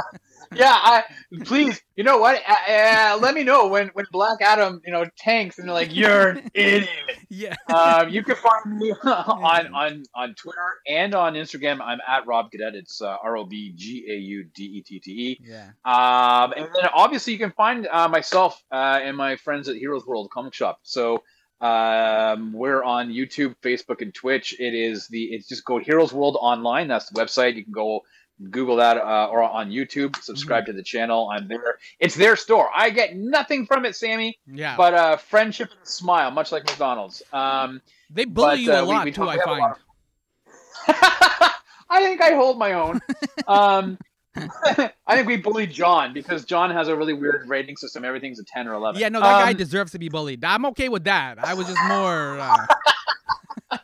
[0.55, 1.05] yeah, I,
[1.45, 2.43] please, you know what?
[2.47, 5.95] Uh, uh, let me know when when Black Adam, you know, tanks and they're like,
[5.95, 6.89] "You're an idiot."
[7.29, 7.55] yeah.
[7.73, 11.81] Um, you can find me on on on Twitter and on Instagram.
[11.81, 12.75] I'm at Rob Gaudette.
[12.75, 15.41] It's uh, R O B G A U D E T T E.
[15.43, 15.71] Yeah.
[15.85, 20.05] Um, and then obviously you can find uh, myself uh, and my friends at Heroes
[20.07, 20.81] World Comic Shop.
[20.83, 21.23] So
[21.61, 24.55] um, we're on YouTube, Facebook, and Twitch.
[24.59, 26.89] It is the it's just go Heroes World Online.
[26.89, 27.55] That's the website.
[27.57, 28.01] You can go
[28.51, 30.17] Google that uh, or on YouTube.
[30.23, 31.31] Subscribe to the channel.
[31.31, 31.79] I'm there.
[31.99, 32.69] It's their store.
[32.75, 34.77] I get nothing from it, Sammy, Yeah.
[34.77, 37.23] but uh, friendship and smile, much like McDonald's.
[37.33, 37.81] Um,
[38.11, 39.75] they bully but, you uh, a we- lot we too, I we have a find.
[41.89, 43.01] I think I hold my own.
[43.49, 43.97] Um,
[45.07, 48.05] I think we bullied John because John has a really weird rating system.
[48.05, 49.01] Everything's a ten or eleven.
[49.01, 50.45] Yeah, no, that guy Um, deserves to be bullied.
[50.45, 51.39] I'm okay with that.
[51.45, 52.39] I was just more.
[52.39, 52.67] Uh,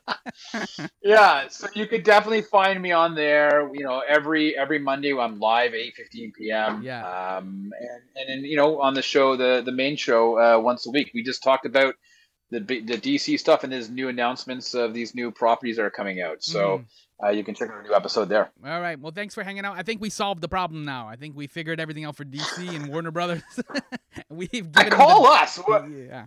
[1.03, 3.71] yeah, so you could definitely find me on there.
[3.75, 6.83] You know, every every Monday I'm live eight fifteen p.m.
[6.83, 7.03] Yeah.
[7.07, 10.87] Um, and and then you know on the show, the the main show, uh, once
[10.87, 11.11] a week.
[11.15, 11.95] We just talked about
[12.51, 16.21] the the DC stuff and there's new announcements of these new properties that are coming
[16.21, 16.43] out.
[16.45, 16.85] So Mhm.
[17.23, 18.51] Uh, you can check out a new episode there.
[18.65, 18.99] All right.
[18.99, 19.77] Well, thanks for hanging out.
[19.79, 21.07] I think we solved the problem now.
[21.09, 23.43] I think we figured everything out for DC and Warner Brothers.
[24.29, 25.57] We've given Call the- us.
[25.59, 26.27] What- Yeah.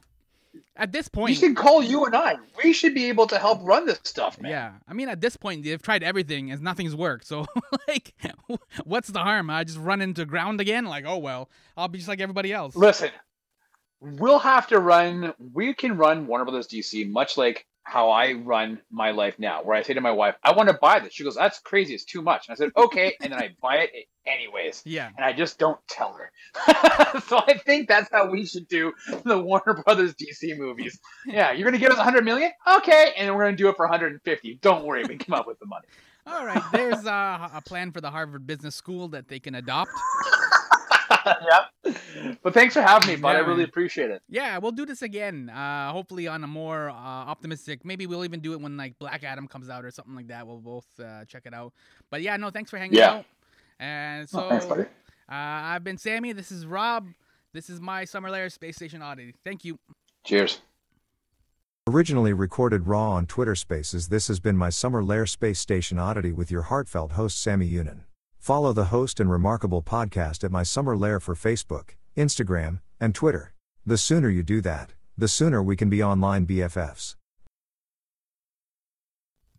[0.78, 2.36] At this point We point, should call you and I.
[2.64, 4.52] We should be able to help run this stuff, man.
[4.52, 4.72] yeah.
[4.88, 7.28] I mean, at this point, they've tried everything and nothing's worked.
[7.28, 7.46] So,
[7.90, 8.14] like,
[8.86, 9.50] what's the harm?
[9.50, 10.86] I just run into ground again.
[10.86, 12.74] Like, oh well, I'll be just like everybody else.
[12.76, 13.10] Listen,
[14.00, 15.34] we'll have to run.
[15.54, 19.78] We can run Warner Brothers DC much like how I run my life now, where
[19.78, 21.94] I say to my wife, "I want to buy this." She goes, "That's crazy.
[21.94, 23.92] It's too much." And I said, "Okay," and then I buy it
[24.26, 25.10] anyways, Yeah.
[25.16, 26.32] and I just don't tell her.
[27.28, 28.92] so I think that's how we should do
[29.24, 31.00] the Warner Brothers DC movies.
[31.28, 34.60] Yeah, you're gonna give us 100 million, okay, and we're gonna do it for 150.
[34.62, 35.86] Don't worry, we come up with the money.
[36.28, 36.62] All right.
[36.72, 39.92] There's uh, a plan for the Harvard Business School that they can adopt.
[41.26, 42.38] Yep.
[42.42, 43.32] But thanks for having me, bud.
[43.34, 44.22] Yeah, I really appreciate it.
[44.30, 45.50] Yeah, we'll do this again.
[45.50, 47.84] Uh, hopefully on a more uh, optimistic.
[47.86, 50.46] Maybe we'll even do it when like Black Adam comes out or something like that.
[50.48, 51.74] We'll both uh, check it out.
[52.10, 53.12] But yeah, no, thanks for hanging Yeah.
[53.16, 53.26] out.
[53.80, 54.84] And so Oh, thanks, buddy.
[54.84, 54.86] uh,
[55.30, 56.32] I've been Sammy.
[56.34, 57.08] This is Rob.
[57.54, 59.34] This is my Summer Lair Space Station Oddity.
[59.44, 59.80] Thank you.
[60.24, 60.62] Cheers.
[61.88, 66.32] Originally recorded raw on Twitter Spaces, this has been my Summer Lair Space Station Oddity
[66.34, 68.00] with your heartfelt host Sammy Yunin.
[68.46, 73.56] Follow the host and remarkable podcast at my Summer Lair for Facebook, Instagram, and Twitter.
[73.88, 77.16] The sooner you do that, the sooner we can be online BFFs.